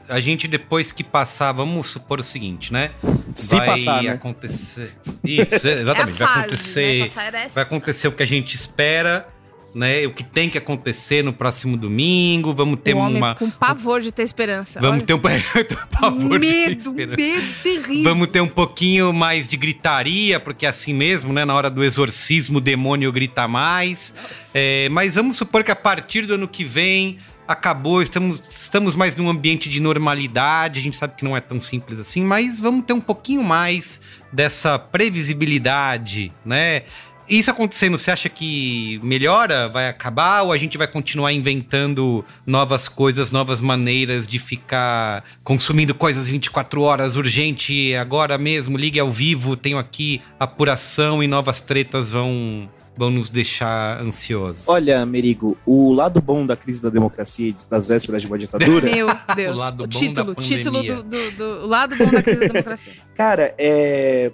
[0.08, 2.90] a gente depois que passar, vamos supor o seguinte, né?
[3.34, 4.10] Se vai passar, né?
[4.10, 4.96] acontecer.
[5.24, 6.16] Isso, é a exatamente.
[6.18, 6.98] fase, vai acontecer.
[6.98, 7.04] né?
[7.08, 7.54] Passar essa.
[7.54, 9.28] Vai acontecer o que a gente espera,
[9.74, 10.06] né?
[10.06, 12.54] O que tem que acontecer no próximo domingo.
[12.54, 13.34] Vamos ter o homem uma.
[13.34, 14.80] com pavor de ter esperança.
[14.80, 15.06] Vamos Olha.
[15.06, 15.20] ter um
[16.00, 17.16] pavor de ter medo, esperança.
[17.16, 18.04] medo terrível.
[18.04, 21.44] Vamos ter um pouquinho mais de gritaria, porque é assim mesmo, né?
[21.44, 24.14] Na hora do exorcismo, o demônio grita mais.
[24.54, 29.16] É, mas vamos supor que a partir do ano que vem acabou, estamos, estamos mais
[29.16, 30.78] num ambiente de normalidade.
[30.78, 34.00] A gente sabe que não é tão simples assim, mas vamos ter um pouquinho mais
[34.32, 36.82] dessa previsibilidade, né?
[37.28, 42.86] Isso acontecendo, você acha que melhora, vai acabar ou a gente vai continuar inventando novas
[42.86, 49.56] coisas, novas maneiras de ficar consumindo coisas 24 horas, urgente, agora mesmo, ligue ao vivo,
[49.56, 54.68] tenho aqui apuração e novas tretas vão vão nos deixar ansiosos.
[54.68, 58.86] Olha, Merigo, o lado bom da crise da democracia e das vésperas de uma ditadura,
[58.90, 59.54] Meu Deus.
[59.54, 60.96] O lado bom título, da título pandemia.
[60.96, 63.02] do, do, do- o lado bom da crise da democracia.
[63.14, 64.30] cara, é.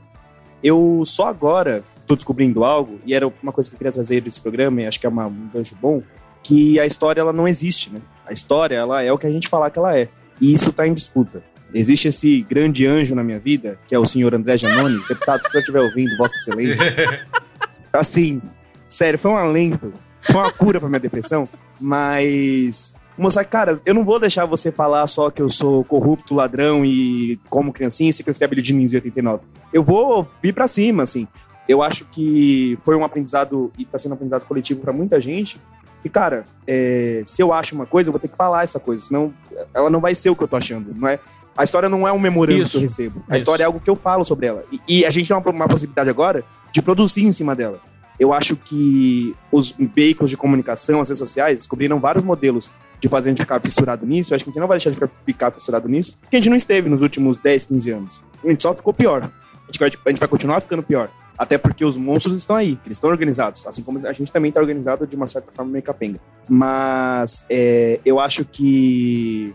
[0.62, 4.40] Eu só agora tô descobrindo algo, e era uma coisa que eu queria trazer desse
[4.40, 6.02] programa, e acho que é uma- um gancho bom,
[6.42, 8.00] que a história ela não existe, né?
[8.26, 10.08] A história ela é o que a gente falar que ela é.
[10.40, 11.42] E isso tá em disputa.
[11.74, 15.50] Existe esse grande anjo na minha vida, que é o senhor André Janone, deputado, se
[15.50, 16.84] você estiver ouvindo, Vossa Excelência.
[17.92, 18.40] assim,
[18.88, 21.48] sério, foi um alento, foi uma cura pra minha depressão,
[21.80, 22.94] mas.
[23.18, 27.38] Moça, cara, eu não vou deixar você falar só que eu sou corrupto, ladrão e
[27.50, 29.42] como criancinha e se crescer de em 89.
[29.70, 31.28] Eu vou vir pra cima, assim.
[31.68, 35.60] Eu acho que foi um aprendizado e tá sendo um aprendizado coletivo pra muita gente.
[36.00, 39.04] Que, cara, é, se eu acho uma coisa, eu vou ter que falar essa coisa,
[39.04, 39.32] senão
[39.72, 40.92] ela não vai ser o que eu tô achando.
[40.92, 41.20] Não é,
[41.56, 43.22] a história não é um memorando que eu recebo.
[43.28, 43.42] A Isso.
[43.42, 44.64] história é algo que eu falo sobre ela.
[44.72, 47.80] E, e a gente tem uma, uma possibilidade agora de produzir em cima dela.
[48.18, 53.30] Eu acho que os veículos de comunicação, as redes sociais, descobriram vários modelos de fazer
[53.30, 54.32] a gente ficar fissurado nisso.
[54.32, 56.38] Eu acho que a gente não vai deixar de ficar, ficar fissurado nisso, porque a
[56.38, 58.24] gente não esteve nos últimos 10, 15 anos.
[58.44, 59.24] A gente só ficou pior.
[59.24, 61.10] A gente vai, a gente vai continuar ficando pior.
[61.36, 63.66] Até porque os monstros estão aí, eles estão organizados.
[63.66, 66.20] Assim como a gente também está organizado de uma certa forma meio capenga.
[66.48, 69.52] Mas é, eu acho que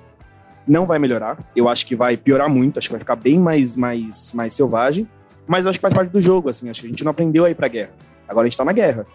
[0.68, 1.38] não vai melhorar.
[1.56, 2.78] Eu acho que vai piorar muito.
[2.78, 5.08] Acho que vai ficar bem mais, mais, mais selvagem.
[5.48, 6.70] Mas eu acho que faz parte do jogo, assim.
[6.70, 7.92] Acho que a gente não aprendeu a ir pra guerra.
[8.28, 9.06] Agora a gente tá na guerra.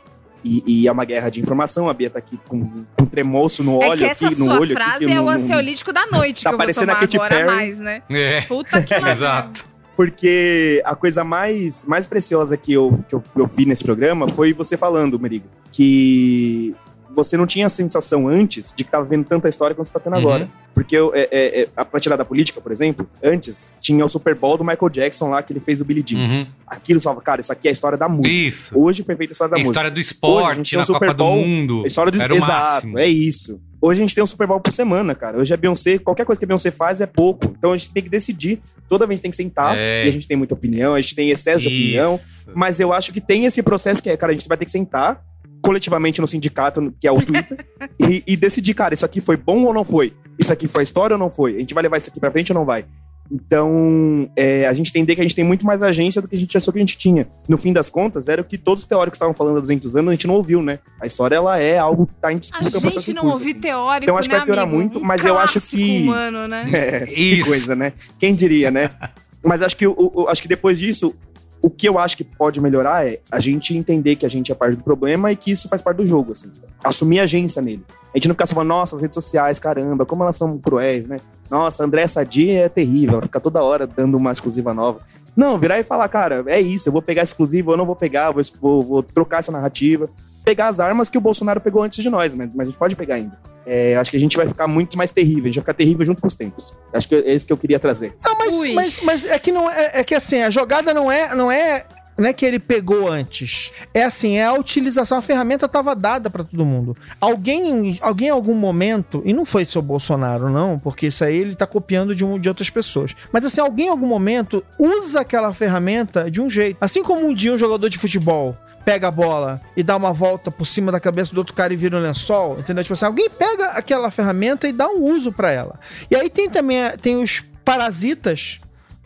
[0.45, 1.89] E, e é uma guerra de informação.
[1.89, 2.61] A Bia tá aqui com,
[2.97, 4.73] com um tremoço no É olho, que essa aqui, no sua olho.
[4.75, 6.99] frase aqui, que é no- o no- ansiolítico da noite Tá que eu vou tomar
[7.03, 7.47] agora Perry.
[7.47, 8.03] mais, né?
[8.11, 9.09] É, Puta que pariu.
[9.09, 9.65] exato.
[9.95, 14.53] Porque a coisa mais, mais preciosa que eu, que eu, eu vi nesse programa foi
[14.55, 16.75] você falando, Merigo, que
[17.15, 20.01] você não tinha a sensação antes de que tava vendo tanta história quanto você tá
[20.01, 20.21] tendo Uhum.
[20.21, 20.49] agora.
[20.75, 21.29] Porque é, é,
[21.63, 24.89] é, a- pra tirar da política, por exemplo, antes tinha o Super Bowl do Michael
[24.89, 26.19] Jackson lá, que ele fez o Billy Jean.
[26.21, 26.47] Uhum.
[26.67, 28.35] Aquilo falava, cara, isso aqui é a história da música.
[28.35, 28.79] Isso.
[28.79, 29.73] Hoje foi feita a história da A música.
[29.73, 31.83] história do Hoje a esporte gente tem na Super Copa do Bowl, Mundo.
[31.85, 32.53] A história do Era Exato,
[32.87, 32.99] máximo.
[32.99, 33.61] é isso.
[33.85, 35.37] Hoje a gente tem um Super Bowl por semana, cara.
[35.39, 37.53] Hoje a Beyoncé, qualquer coisa que a Beyoncé faz é pouco.
[37.59, 38.61] Então a gente tem que decidir.
[38.89, 39.77] Toda vez tem que sentar.
[39.77, 40.07] É.
[40.07, 42.15] E a gente tem muita opinião, a gente tem excesso de opinião.
[42.15, 42.51] Isso.
[42.55, 44.71] Mas eu acho que tem esse processo que é, cara, a gente vai ter que
[44.71, 45.21] sentar
[45.63, 47.65] coletivamente no sindicato, que é o Twitter,
[48.01, 50.13] e, e decidir, cara, isso aqui foi bom ou não foi?
[50.39, 51.57] Isso aqui foi história ou não foi?
[51.57, 52.85] A gente vai levar isso aqui pra frente ou não vai?
[53.31, 56.39] Então, é, a gente entender que a gente tem muito mais agência do que a
[56.39, 57.27] gente achou que a gente tinha.
[57.49, 60.11] No fim das contas, era o que todos os teóricos estavam falando há 200 anos,
[60.11, 60.81] a gente não ouviu, né?
[61.01, 63.27] A história, ela é algo que tá em A disputa, é um processo gente não
[63.29, 63.61] ouviu assim.
[63.61, 64.77] teórico, Então, acho que né, vai piorar amigo?
[64.79, 66.65] muito, Um mas eu acho que- humano, né?
[66.73, 67.93] É, que coisa, né?
[68.19, 68.91] Quem diria, né?
[69.45, 71.15] Mas acho que, o- o- acho que depois disso,
[71.63, 74.55] o que eu acho que pode melhorar é a gente entender que a gente é
[74.55, 76.51] parte do problema e que isso faz parte do jogo, assim.
[76.83, 77.85] Assumir agência nele.
[78.13, 81.07] A gente não ficar só falando, nossa, as redes sociais, caramba, como elas são cruéis,
[81.07, 81.19] né?
[81.49, 85.01] Nossa, André Sadi é terrível, ela fica toda hora dando uma exclusiva nova.
[85.37, 88.31] Não, virar e falar, cara, é isso, eu vou pegar exclusiva, eu não vou pegar,
[88.31, 90.11] vou, vou, vou trocar essa narrativa.
[90.45, 92.97] Pegar as armas que o Bolsonaro pegou antes de nós, mas, mas a gente pode
[92.97, 93.39] pegar ainda.
[93.65, 96.05] É, acho que a gente vai ficar muito mais terrível, a gente vai ficar terrível
[96.05, 96.77] junto com os tempos.
[96.93, 98.15] Acho que é isso que eu queria trazer.
[98.25, 101.35] Não, mas, mas, mas é que não é, é que assim, a jogada não é,
[101.35, 101.85] não é,
[102.17, 103.73] não é que ele pegou antes.
[103.93, 106.97] É assim, é a utilização, a ferramenta estava dada para todo mundo.
[107.21, 111.55] Alguém, alguém em algum momento, e não foi seu Bolsonaro não, porque isso aí ele
[111.55, 113.15] tá copiando de um de outras pessoas.
[113.33, 116.77] Mas assim, alguém em algum momento usa aquela ferramenta de um jeito.
[116.81, 120.51] Assim como um dia um jogador de futebol pega a bola e dá uma volta
[120.51, 122.83] por cima da cabeça do outro cara e vira um lençol, entendeu?
[122.83, 125.79] Tipo assim, alguém pega aquela ferramenta e dá um uso para ela.
[126.11, 128.61] E aí tem também tem os parasitas,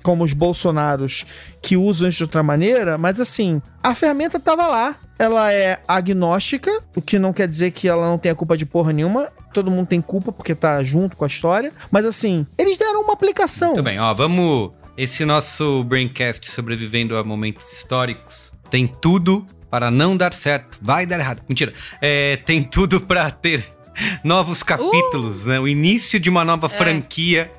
[0.07, 1.27] como os bolsonaros,
[1.61, 4.95] que usam isso de outra maneira, mas assim, a ferramenta tava lá.
[5.19, 8.93] Ela é agnóstica, o que não quer dizer que ela não tenha culpa de porra
[8.93, 9.33] nenhuma.
[9.53, 11.73] Todo mundo tem culpa porque tá junto com a história.
[11.91, 13.71] Mas assim, eles deram uma aplicação.
[13.71, 14.71] Muito bem, ó, vamos.
[14.97, 20.79] Esse nosso Braincast sobrevivendo a momentos históricos tem tudo para não dar certo.
[20.81, 21.43] Vai dar errado.
[21.49, 21.75] Mentira.
[22.01, 23.65] É, tem tudo para ter
[24.23, 25.59] novos capítulos, né?
[25.59, 27.51] O início de uma nova franquia.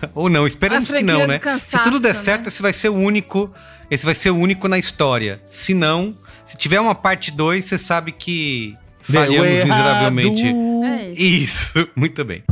[0.14, 1.38] Ou não, esperamos que não, né?
[1.38, 2.20] cansaço, se tudo der né?
[2.20, 3.52] certo, esse vai ser o único.
[3.90, 5.40] Esse vai ser o único na história.
[5.50, 10.42] Se não, se tiver uma parte 2, você sabe que Falhamos miseravelmente.
[10.42, 11.22] É isso.
[11.22, 12.42] Isso, muito bem.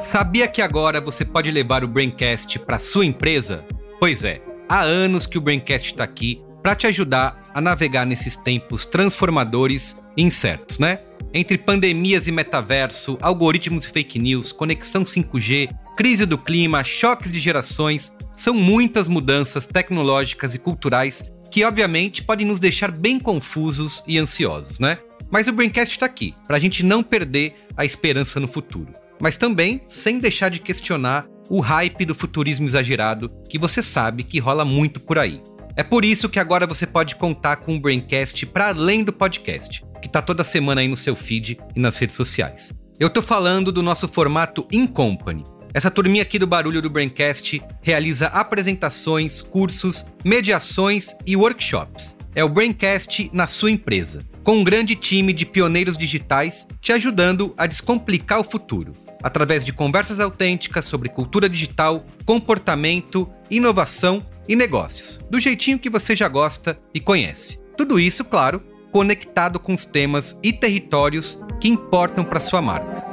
[0.00, 3.62] Sabia que agora você pode levar o Braincast para sua empresa?
[4.00, 8.36] Pois é, há anos que o Braincast está aqui para te ajudar a navegar nesses
[8.36, 11.00] tempos transformadores e incertos, né?
[11.34, 17.40] Entre pandemias e metaverso, algoritmos e fake news, conexão 5G, crise do clima, choques de
[17.40, 24.18] gerações, são muitas mudanças tecnológicas e culturais que, obviamente, podem nos deixar bem confusos e
[24.18, 24.98] ansiosos, né?
[25.28, 28.92] Mas o Braincast está aqui, para a gente não perder a esperança no futuro.
[29.20, 34.38] Mas também sem deixar de questionar o hype do futurismo exagerado que você sabe que
[34.38, 35.42] rola muito por aí.
[35.78, 39.84] É por isso que agora você pode contar com o Braincast para além do podcast,
[40.02, 42.72] que tá toda semana aí no seu feed e nas redes sociais.
[42.98, 45.44] Eu tô falando do nosso formato In Company.
[45.72, 52.16] Essa turminha aqui do Barulho do Braincast realiza apresentações, cursos, mediações e workshops.
[52.34, 57.54] É o Braincast na sua empresa, com um grande time de pioneiros digitais te ajudando
[57.56, 65.20] a descomplicar o futuro, através de conversas autênticas sobre cultura digital, comportamento, inovação e negócios,
[65.28, 67.60] do jeitinho que você já gosta e conhece.
[67.76, 73.04] Tudo isso, claro, conectado com os temas e territórios que importam para sua marca.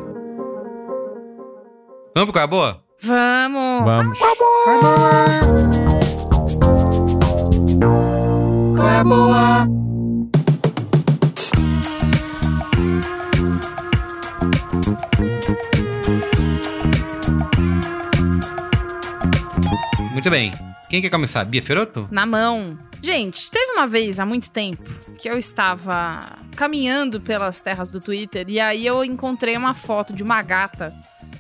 [2.13, 2.83] Vamos pro cara boa?
[3.01, 4.19] Vamos.
[4.19, 5.90] Vamos.
[20.11, 20.53] Muito bem.
[20.87, 21.43] Quem quer começar?
[21.45, 22.07] Bia Feroto?
[22.11, 22.77] Na mão.
[23.01, 24.83] Gente, teve uma vez há muito tempo
[25.17, 30.21] que eu estava caminhando pelas terras do Twitter e aí eu encontrei uma foto de
[30.21, 30.93] uma gata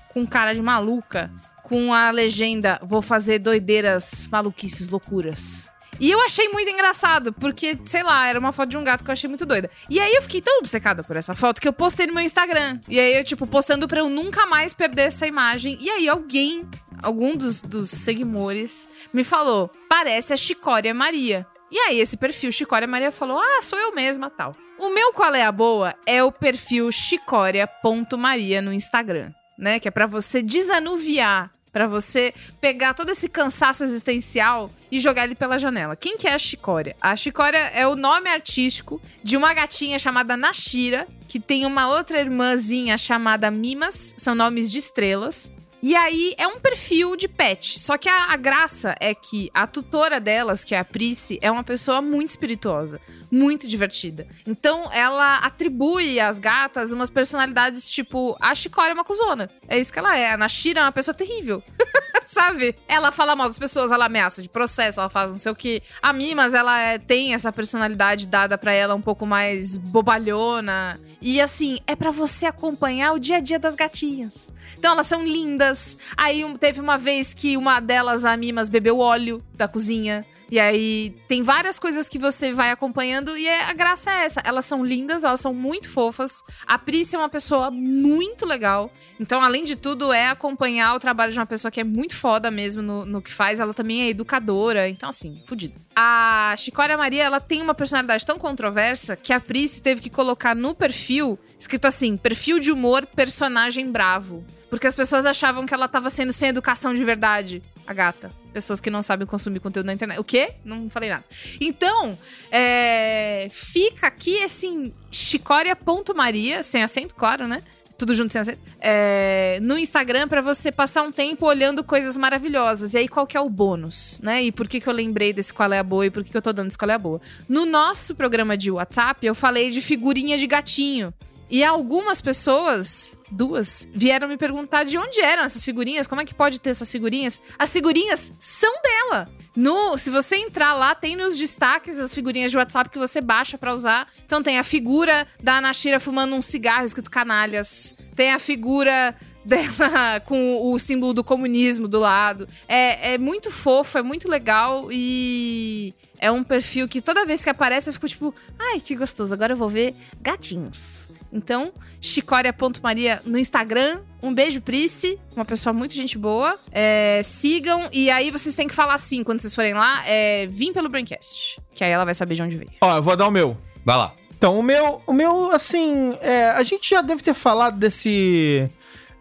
[0.09, 1.29] com cara de maluca
[1.61, 5.69] com a legenda Vou fazer doideiras, maluquices, loucuras.
[6.01, 9.11] E eu achei muito engraçado, porque, sei lá, era uma foto de um gato que
[9.11, 9.69] eu achei muito doida.
[9.87, 12.79] E aí eu fiquei tão obcecada por essa foto que eu postei no meu Instagram.
[12.89, 15.77] E aí eu, tipo, postando pra eu nunca mais perder essa imagem.
[15.79, 16.67] E aí alguém,
[17.03, 21.45] algum dos, dos seguidores, me falou: parece a Chicória Maria.
[21.69, 24.53] E aí esse perfil Chicória Maria falou: ah, sou eu mesma, tal.
[24.79, 29.79] O meu qual é a boa é o perfil chicória.maria no Instagram, né?
[29.79, 35.35] Que é pra você desanuviar Pra você pegar todo esse cansaço existencial e jogar ele
[35.35, 35.95] pela janela.
[35.95, 36.95] Quem que é a Chicória?
[36.99, 42.19] A Chicória é o nome artístico de uma gatinha chamada Nashira, que tem uma outra
[42.19, 45.49] irmãzinha chamada Mimas, são nomes de estrelas.
[45.83, 47.79] E aí é um perfil de pet.
[47.79, 51.49] Só que a, a graça é que a tutora delas, que é a Price, é
[51.49, 53.01] uma pessoa muito espirituosa,
[53.31, 54.27] muito divertida.
[54.45, 59.49] Então ela atribui às gatas umas personalidades tipo: a Chicória é uma cuzona.
[59.67, 60.31] É isso que ela é.
[60.33, 61.63] A Nashira é uma pessoa terrível.
[62.25, 62.75] Sabe?
[62.87, 65.81] Ela fala mal das pessoas, ela ameaça de processo, ela faz não sei o que.
[66.01, 70.99] A Mimas, ela é- tem essa personalidade dada pra ela um pouco mais bobalhona.
[71.21, 74.51] E assim, é pra você acompanhar o dia a dia das gatinhas.
[74.77, 75.97] Então elas são lindas.
[76.15, 80.25] Aí teve uma vez que uma delas, a Mimas, bebeu óleo da cozinha.
[80.51, 84.41] E aí tem várias coisas que você vai acompanhando e é- a graça é essa.
[84.43, 86.43] Elas são lindas, elas são muito fofas.
[86.67, 88.91] A Pris é uma pessoa muito legal.
[89.17, 92.51] Então, além de tudo, é acompanhar o trabalho de uma pessoa que é muito foda
[92.51, 93.61] mesmo no, no que faz.
[93.61, 94.89] Ela também é educadora.
[94.89, 95.75] Então, assim, fodida.
[95.95, 100.53] A Chicória Maria, ela tem uma personalidade tão controversa que a Pris teve que colocar
[100.53, 104.43] no perfil, escrito assim, perfil de humor, personagem bravo.
[104.69, 108.40] Porque as pessoas achavam que ela tava sendo sem educação de verdade, a gata.
[108.53, 110.19] Pessoas que não sabem consumir conteúdo na internet.
[110.19, 110.53] O quê?
[110.65, 111.23] Não falei nada.
[111.59, 112.17] Então,
[112.51, 117.63] é, fica aqui, assim, chicória.maria, sem acento, claro, né?
[117.97, 118.59] Tudo junto sem acento.
[118.79, 122.93] É, no Instagram pra você passar um tempo olhando coisas maravilhosas.
[122.93, 124.43] E aí, qual que é o bônus, né?
[124.43, 126.37] E por que, que eu lembrei desse qual é a boa e por que, que
[126.37, 127.21] eu tô dando esse qual é a boa?
[127.47, 131.13] No nosso programa de WhatsApp, eu falei de figurinha de gatinho.
[131.49, 136.33] E algumas pessoas, duas, vieram me perguntar de onde eram essas figurinhas, como é que
[136.33, 137.39] pode ter essas figurinhas.
[137.57, 139.29] As figurinhas são dela.
[139.55, 143.57] No, se você entrar lá, tem nos destaques as figurinhas de WhatsApp que você baixa
[143.57, 144.07] pra usar.
[144.25, 147.95] Então tem a figura da Anashira fumando um cigarro escrito canalhas.
[148.15, 152.47] Tem a figura dela com o símbolo do comunismo do lado.
[152.67, 157.49] É, é muito fofo, é muito legal e é um perfil que toda vez que
[157.49, 161.10] aparece eu fico tipo, ai, que gostoso, agora eu vou ver gatinhos.
[161.31, 164.01] Então, chicória.maria no Instagram.
[164.21, 166.57] Um beijo, Price, uma pessoa muito gente boa.
[166.71, 170.73] É, sigam, e aí vocês têm que falar assim quando vocês forem lá: é, vim
[170.73, 171.61] pelo Braincast.
[171.73, 172.71] Que aí ela vai saber de onde veio.
[172.81, 173.57] Ó, eu vou dar o meu.
[173.85, 174.13] Vai lá.
[174.37, 178.67] Então, o meu, o meu assim, é, a gente já deve ter falado desse,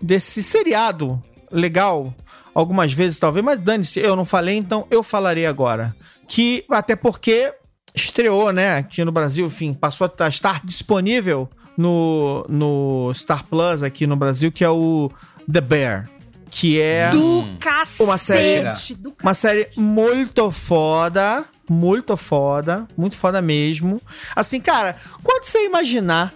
[0.01, 2.15] desse seriado legal
[2.55, 5.95] algumas vezes, talvez, mas dane-se, eu não falei, então eu falarei agora.
[6.27, 7.53] Que, até porque
[7.95, 14.07] estreou, né, aqui no Brasil, enfim, passou a estar disponível no, no Star Plus aqui
[14.07, 15.11] no Brasil, que é o
[15.51, 16.11] The Bear.
[16.51, 18.03] Que é Do cacete.
[18.03, 21.45] Uma série- do uma série muito foda.
[21.69, 22.89] Muito foda.
[22.97, 24.03] Muito foda mesmo.
[24.35, 26.35] Assim, cara, quando você imaginar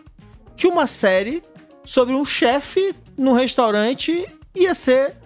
[0.57, 1.43] que uma série
[1.85, 4.25] sobre um chefe num restaurante
[4.55, 5.17] ia ser.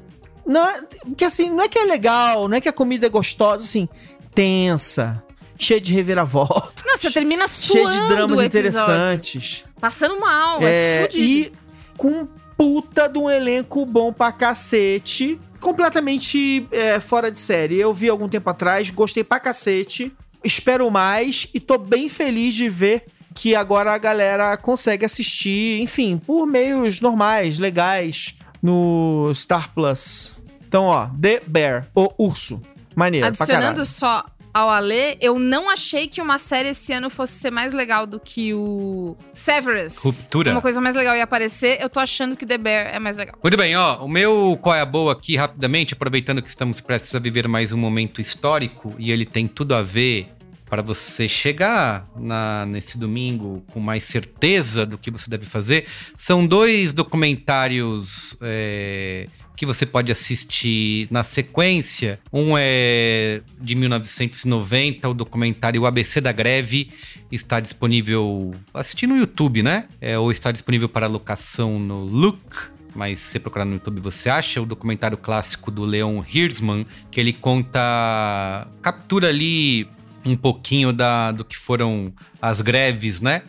[0.46, 0.80] Não, é-
[1.14, 3.86] que assim, não é que é legal, não é que a comida é gostosa, assim,
[4.34, 5.22] tensa,
[5.58, 9.64] cheia de reviravolta, Não, você termina cheia suando de dramas interessantes.
[9.80, 11.24] Passando mal, é, É, fudido.
[11.24, 11.52] e
[11.96, 15.38] com um puta de um elenco bom pra cacete.
[15.60, 17.76] Completamente é, fora de série.
[17.80, 20.12] Eu vi algum tempo atrás, gostei pra cacete.
[20.44, 23.04] Espero mais e tô bem feliz de ver
[23.34, 30.36] que agora a galera consegue assistir, enfim, por meios normais, legais, no Star Plus.
[30.66, 32.60] Então, ó, The Bear, o urso.
[32.96, 34.24] Maneiro, Adicionando só
[34.58, 38.18] ao Alê, eu não achei que uma série esse ano fosse ser mais legal do
[38.18, 39.98] que o Severance.
[40.02, 40.50] Ruptura.
[40.52, 41.80] Uma coisa mais legal ia aparecer.
[41.80, 43.36] Eu tô achando que The Bear é mais legal.
[43.42, 44.04] Muito bem, ó.
[44.04, 47.72] O meu qual é a boa aqui, rapidamente, aproveitando que estamos prestes a viver mais
[47.72, 50.28] um momento histórico e ele tem tudo a ver
[50.68, 55.86] para você chegar na- nesse domingo com mais certeza do que você deve fazer.
[56.16, 59.28] São dois documentários é,
[59.58, 62.20] que você pode assistir na sequência.
[62.32, 66.90] Um é de 1990, o documentário O ABC da Greve.
[67.30, 68.54] Está disponível.
[68.72, 69.88] Assistir no YouTube, né?
[70.00, 74.28] É, ou está disponível para locação no Look mas se você procurar no YouTube você
[74.28, 79.86] acha o documentário clássico do Leon Hirschman, que ele conta, captura ali
[80.24, 83.42] um pouquinho da, do que foram as greves, né?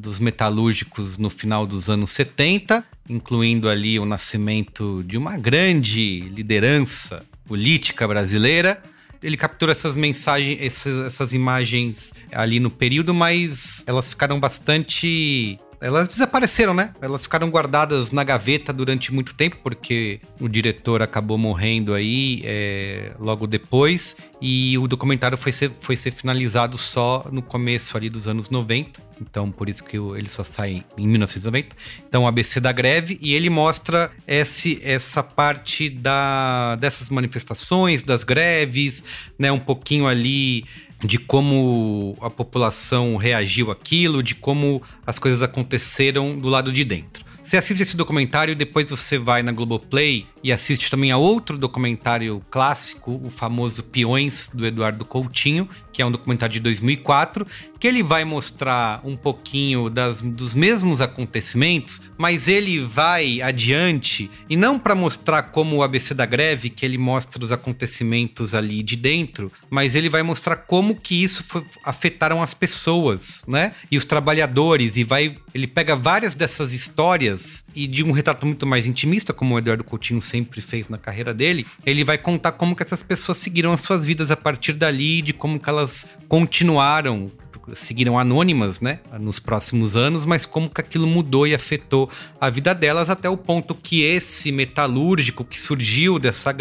[0.00, 7.22] Dos metalúrgicos no final dos anos 70, incluindo ali o nascimento de uma grande liderança
[7.44, 8.82] política brasileira.
[9.22, 16.08] Ele captura essas mensagens, essas, essas imagens ali no período, mas elas ficaram bastante elas
[16.08, 16.92] desapareceram, né?
[17.00, 23.12] Elas ficaram guardadas na gaveta durante muito tempo, porque o diretor acabou morrendo aí é,
[23.18, 28.28] logo depois, e o documentário foi ser, foi ser finalizado só no começo ali dos
[28.28, 29.00] anos 90.
[29.20, 31.76] Então, por isso que ele só sai em 1990.
[32.08, 39.02] Então, ABC da greve, e ele mostra esse, essa parte da, dessas manifestações, das greves,
[39.38, 39.50] né?
[39.52, 40.64] Um pouquinho ali
[41.02, 47.29] de como a população reagiu àquilo, de como as coisas aconteceram do lado de dentro.
[47.50, 52.40] Você assiste esse documentário, depois você vai na Globoplay e assiste também a outro documentário
[52.48, 57.44] clássico, o famoso Peões, do Eduardo Coutinho, que é um documentário de 2004,
[57.80, 64.56] que ele vai mostrar um pouquinho das, dos mesmos acontecimentos, mas ele vai adiante, e
[64.56, 68.94] não para mostrar como o ABC da greve, que ele mostra os acontecimentos ali de
[68.94, 73.74] dentro, mas ele vai mostrar como que isso foi- afetaram as pessoas, né?
[73.90, 75.34] E os trabalhadores, e vai.
[75.52, 77.39] Ele pega várias dessas histórias
[77.74, 81.32] e de um retrato muito mais intimista, como o Eduardo Coutinho sempre fez na carreira
[81.32, 85.22] dele, ele vai contar como que essas pessoas seguiram as suas vidas a partir dali,
[85.22, 87.30] de como que elas continuaram
[87.74, 92.10] seguiram anônimas, né, nos próximos anos, mas como que aquilo mudou e afetou
[92.40, 96.52] a vida delas até o ponto que esse metalúrgico que surgiu dessa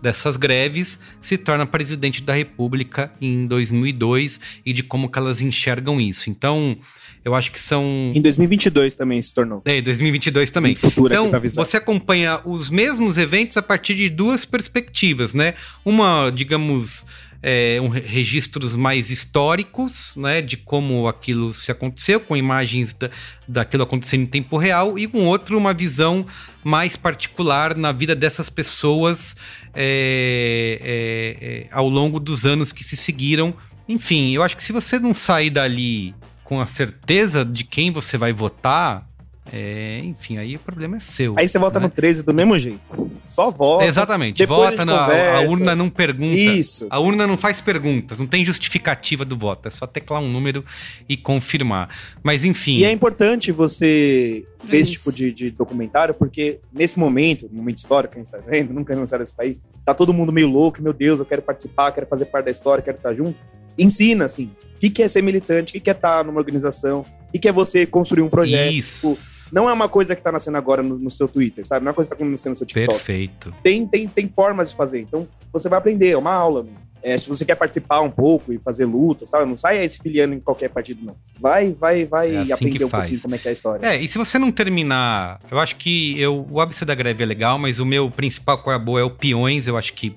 [0.00, 6.00] dessas greves se torna presidente da República em 2002 e de como que elas enxergam
[6.00, 6.30] isso.
[6.30, 6.78] Então,
[7.24, 9.62] eu acho que são Em 2022 também se tornou.
[9.64, 10.74] é, 2022 também.
[10.74, 15.54] Futuro Então, você acompanha os mesmos eventos a partir de duas perspectivas, né?
[15.84, 17.04] Uma, digamos,
[17.42, 20.40] é, um, re- registros mais históricos, né?
[20.42, 23.10] De como aquilo se aconteceu, com imagens da,
[23.46, 26.26] daquilo acontecendo em tempo real, e com outro, uma visão
[26.64, 29.36] mais particular na vida dessas pessoas
[29.74, 33.54] é, é, é, ao longo dos anos que se seguiram.
[33.88, 36.14] Enfim, eu acho que se você não sair dali
[36.48, 39.06] com a certeza de quem você vai votar,
[39.52, 41.34] é, enfim, aí o problema é seu.
[41.36, 41.84] Aí você vota né?
[41.84, 42.80] no 13 do mesmo jeito.
[43.20, 43.84] Só vota.
[43.84, 46.34] Exatamente, vota na a urna não pergunta.
[46.34, 46.86] Isso.
[46.88, 50.64] A urna não faz perguntas, não tem justificativa do voto, é só teclar um número
[51.06, 51.90] e confirmar.
[52.22, 55.00] Mas enfim, E é importante você ver esse Isso.
[55.00, 58.72] tipo de, de documentário, porque nesse momento, no momento histórico que a gente está vendo,
[58.72, 62.06] nunca lançaram esse país, tá todo mundo meio louco, meu Deus, eu quero participar, quero
[62.06, 63.36] fazer parte da história, quero estar junto.
[63.78, 67.04] Ensina, assim, o que, que é ser militante, o que, que é estar numa organização,
[67.32, 68.72] e que é você construir um projeto.
[68.72, 69.14] Isso.
[69.14, 71.84] Tipo, não é uma coisa que tá nascendo agora no, no seu Twitter, sabe?
[71.84, 72.88] Não é uma coisa que tá nascendo no seu TikTok.
[72.88, 73.54] Perfeito.
[73.62, 75.00] Tem, tem, tem formas de fazer.
[75.00, 76.62] Então, você vai aprender, é uma aula.
[76.62, 76.88] Mano.
[77.02, 79.46] É, se você quer participar um pouco e fazer luta, sabe?
[79.46, 81.16] Não sai aí se filiando em qualquer partido, não.
[81.40, 83.86] Vai, vai, vai É assim aprender um pouquinho como é que é a história.
[83.86, 87.26] É, e se você não terminar, eu acho que eu, o ABC da greve é
[87.26, 89.66] legal, mas o meu principal qual é a boa é o Peões.
[89.66, 90.16] Eu acho que,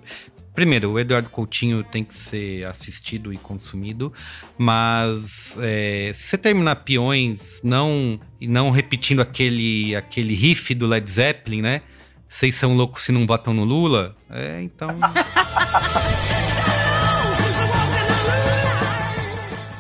[0.53, 4.11] primeiro, o Eduardo Coutinho tem que ser assistido e consumido,
[4.57, 11.09] mas é, se você terminar Peões não, e não repetindo aquele, aquele riff do Led
[11.09, 11.81] Zeppelin, né?
[12.27, 14.15] Vocês são loucos se não votam no Lula?
[14.29, 14.89] É, então.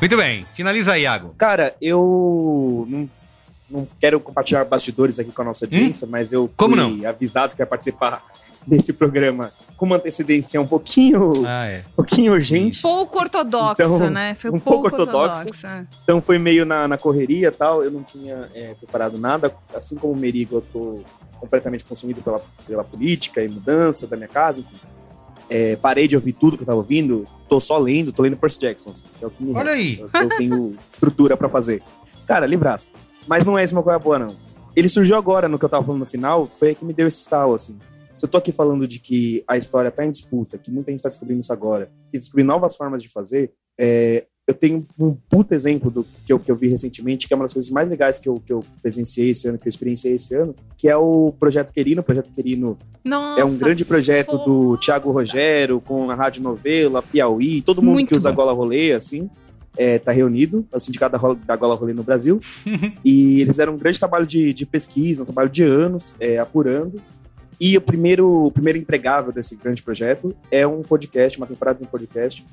[0.01, 1.35] Muito bem, finaliza aí, Iago.
[1.37, 3.09] Cara, eu não,
[3.69, 6.57] não quero compartilhar bastidores aqui com a nossa audiência, mas eu fui Hum?
[6.57, 7.07] Como não?
[7.07, 8.21] avisado que ia participar
[8.65, 11.79] desse programa com uma antecedência um pouquinho, Ah, é.
[11.93, 12.81] um pouquinho urgente.
[12.83, 14.35] Pouco ortodoxa, Então, né?
[14.35, 15.39] Foi um pouco, pouco ortodoxa.
[15.45, 15.87] ortodoxa.
[16.03, 17.83] Então foi meio na, na correria e tal.
[17.83, 19.51] Eu não tinha é, preparado nada.
[19.73, 20.99] Assim como o Merigo, eu tô
[21.39, 24.75] completamente consumido pela, pela política e mudança da minha casa, enfim.
[25.49, 27.25] É, parei de ouvir tudo que eu tava ouvindo.
[27.49, 28.91] Tô só lendo, tô lendo Percy Jackson.
[28.91, 29.77] assim, que é o que me Olha resta.
[29.77, 29.99] aí.
[29.99, 31.81] Eu, eu tenho estrutura pra fazer.
[32.27, 32.91] Cara, livraço.
[33.27, 34.35] Mas não é esse meu qual é boa, não.
[34.75, 37.07] Ele surgiu agora no que eu tava falando no final, foi aí que me deu
[37.07, 37.77] esse estalo, assim.
[38.21, 41.01] Se eu tô aqui falando de que a história tá em disputa, que muita gente
[41.01, 45.55] tá descobrindo isso agora, e descobrir novas formas de fazer, é, eu tenho um puta
[45.55, 48.19] exemplo do que eu, que eu vi recentemente, que é uma das coisas mais legais
[48.19, 51.33] que eu, que eu presenciei esse ano, que eu experienciei esse ano, que é o
[51.39, 52.01] Projeto Querino.
[52.01, 56.43] O Projeto Querino Nossa, é um grande projeto fo- do Tiago Rogério, com a Rádio
[56.43, 58.35] Novela, Piauí, todo mundo Muito que usa bom.
[58.35, 59.31] Gola Rolê, assim,
[59.75, 62.39] é, tá reunido, é o Sindicato da Gola Rolê no Brasil.
[63.03, 67.01] e eles fizeram um grande trabalho de, de pesquisa, um trabalho de anos, é, apurando.
[67.61, 71.85] E o primeiro, o primeiro empregável desse grande projeto é um podcast, uma temporada de
[71.85, 72.43] um podcast.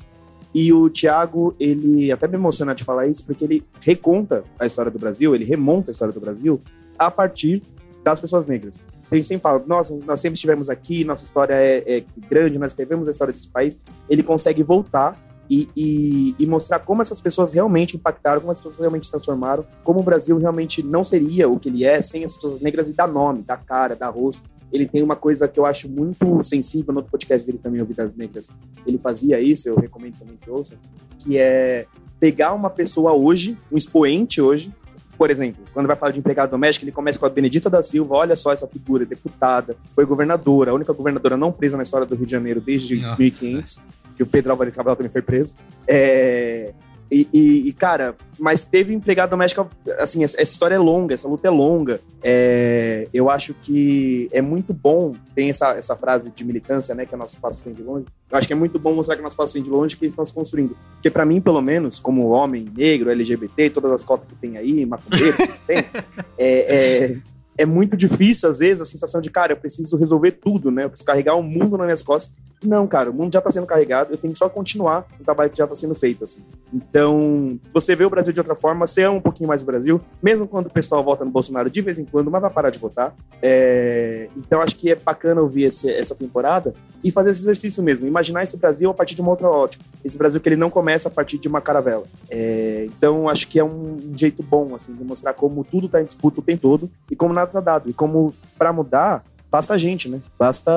[0.55, 4.91] E o Tiago, ele até me emociona de falar isso, porque ele reconta a história
[4.91, 6.61] do Brasil, ele remonta a história do Brasil
[6.99, 7.63] a partir
[8.05, 8.85] das pessoas negras.
[9.11, 12.73] A gente sempre fala, nossa, nós sempre estivemos aqui, nossa história é, é grande, nós
[12.73, 13.81] escrevemos a história desse país.
[14.11, 15.19] Ele consegue voltar
[15.49, 19.65] e, e, e mostrar como essas pessoas realmente impactaram, como as pessoas realmente se transformaram,
[19.83, 22.93] como o Brasil realmente não seria o que ele é sem as pessoas negras e
[22.93, 24.58] dar nome, dar cara, dar rosto.
[24.73, 28.13] Ele tem uma coisa que eu acho muito sensível no outro podcast dele também, Ouvidas
[28.13, 28.51] das Negras.
[28.87, 30.79] Ele fazia isso, eu recomendo também que ouçam,
[31.19, 31.87] que é
[32.21, 34.73] pegar uma pessoa hoje, um expoente hoje,
[35.19, 38.15] por exemplo, quando vai falar de empregado doméstico, ele começa com a Benedita da Silva,
[38.15, 42.15] olha só essa figura, deputada, foi governadora, a única governadora não presa na história do
[42.15, 43.21] Rio de Janeiro desde Nossa.
[43.21, 43.83] 1500,
[44.17, 45.57] que o Pedro Álvares Cabral também foi preso.
[45.89, 46.73] É,
[47.11, 49.69] e, e- e, cara, mas teve empregado doméstico,
[49.99, 52.01] assim, essa, história é longa, essa luta é longa.
[52.23, 57.15] É, eu acho que é muito bom, tem essa, essa frase de militância, né, que
[57.15, 58.07] é nosso passo vem de longe.
[58.31, 60.13] Eu acho que é muito bom mostrar que nosso passo vem de longe, que eles
[60.13, 60.77] estão se construindo.
[60.95, 64.85] Porque pra mim, pelo menos, como homem negro, LGBT, todas as cotas que tem aí,
[64.85, 67.17] macumbeiro, que tem, é, é,
[67.57, 70.85] é muito difícil, às vezes, a sensação de, cara, eu preciso resolver tudo, né?
[70.85, 72.37] Eu preciso carregar o mundo nas minhas costas.
[72.65, 75.49] Não, cara, o mundo já tá sendo carregado, eu tenho que só continuar o trabalho
[75.49, 76.43] que já tá sendo feito, assim.
[76.75, 80.01] Então, você vê o Brasil de outra forma, você ama um pouquinho mais o Brasil,
[80.23, 82.79] mesmo quando o pessoal vota no Bolsonaro de vez em quando, mas vai parar de
[82.79, 83.15] votar.
[83.41, 88.07] É, Então, acho que é bacana ouvir esse- essa temporada e fazer esse exercício mesmo,
[88.07, 89.85] imaginar esse Brasil a partir de uma outra ótica.
[90.05, 92.05] Esse Brasil que ele não começa a partir de uma caravela.
[92.31, 96.05] É, Então, acho que é um jeito bom, assim, de mostrar como tudo tá em
[96.05, 97.89] disputa o tempo todo e como nada tá dado.
[97.89, 100.21] E como, para mudar, basta a gente, né?
[100.39, 100.73] Basta,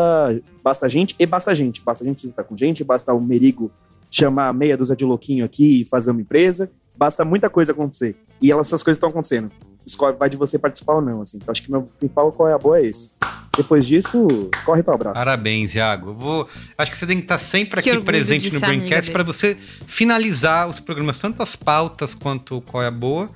[0.64, 1.82] basta a gente e basta a gente.
[1.82, 3.72] Basta a gente se juntar com gente, basta o Merigo
[4.10, 6.70] chamar meia dúzia de louquinho aqui e fazer uma empresa.
[6.96, 8.16] Basta muita coisa acontecer.
[8.42, 9.52] E elas, essas coisas estão acontecendo.
[9.86, 11.38] Escolhe, vai de você participar ou não, assim.
[11.38, 13.12] Então acho que meu principal qual é a boa é esse.
[13.56, 14.28] Depois disso,
[14.64, 15.24] corre para o abraço.
[15.24, 16.14] Parabéns, Iago.
[16.14, 19.58] Vou, acho que você tem que estar sempre Que aqui presente no Braincast para você
[19.86, 23.30] finalizar os programas, tanto as pautas quanto o qual é a boa,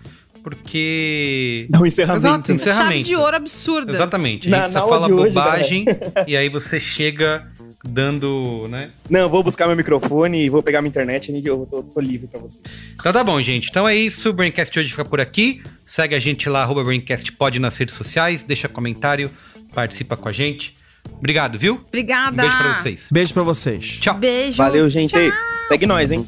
[0.45, 1.65] porque.
[1.72, 2.27] Não, encerramento.
[2.27, 2.55] Exato, né?
[2.55, 2.91] encerramento.
[2.91, 3.91] Chave de ouro absurda.
[3.91, 4.47] Exatamente.
[4.47, 7.51] A gente na, só na fala bobagem hoje, e aí você chega
[7.84, 8.91] dando, né?
[9.09, 12.27] Não, vou buscar meu microfone e vou pegar minha internet e eu tô, tô livre
[12.27, 12.59] pra você.
[12.93, 13.69] Então tá bom, gente.
[13.72, 14.30] Então é isso.
[14.30, 15.63] O Braincast hoje fica por aqui.
[15.84, 18.43] Segue a gente lá, arroba BraincastPod nas redes sociais.
[18.43, 19.31] Deixa comentário,
[19.73, 20.76] participa com a gente.
[21.17, 21.81] Obrigado, viu?
[21.88, 22.31] Obrigada.
[22.31, 23.07] Um beijo pra vocês.
[23.11, 23.97] Beijo pra vocês.
[23.99, 24.13] Tchau.
[24.15, 24.57] Beijo.
[24.57, 25.11] Valeu, gente.
[25.11, 25.38] Tchau.
[25.67, 26.27] Segue nós, hein?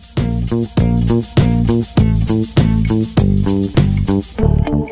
[4.07, 4.86] Música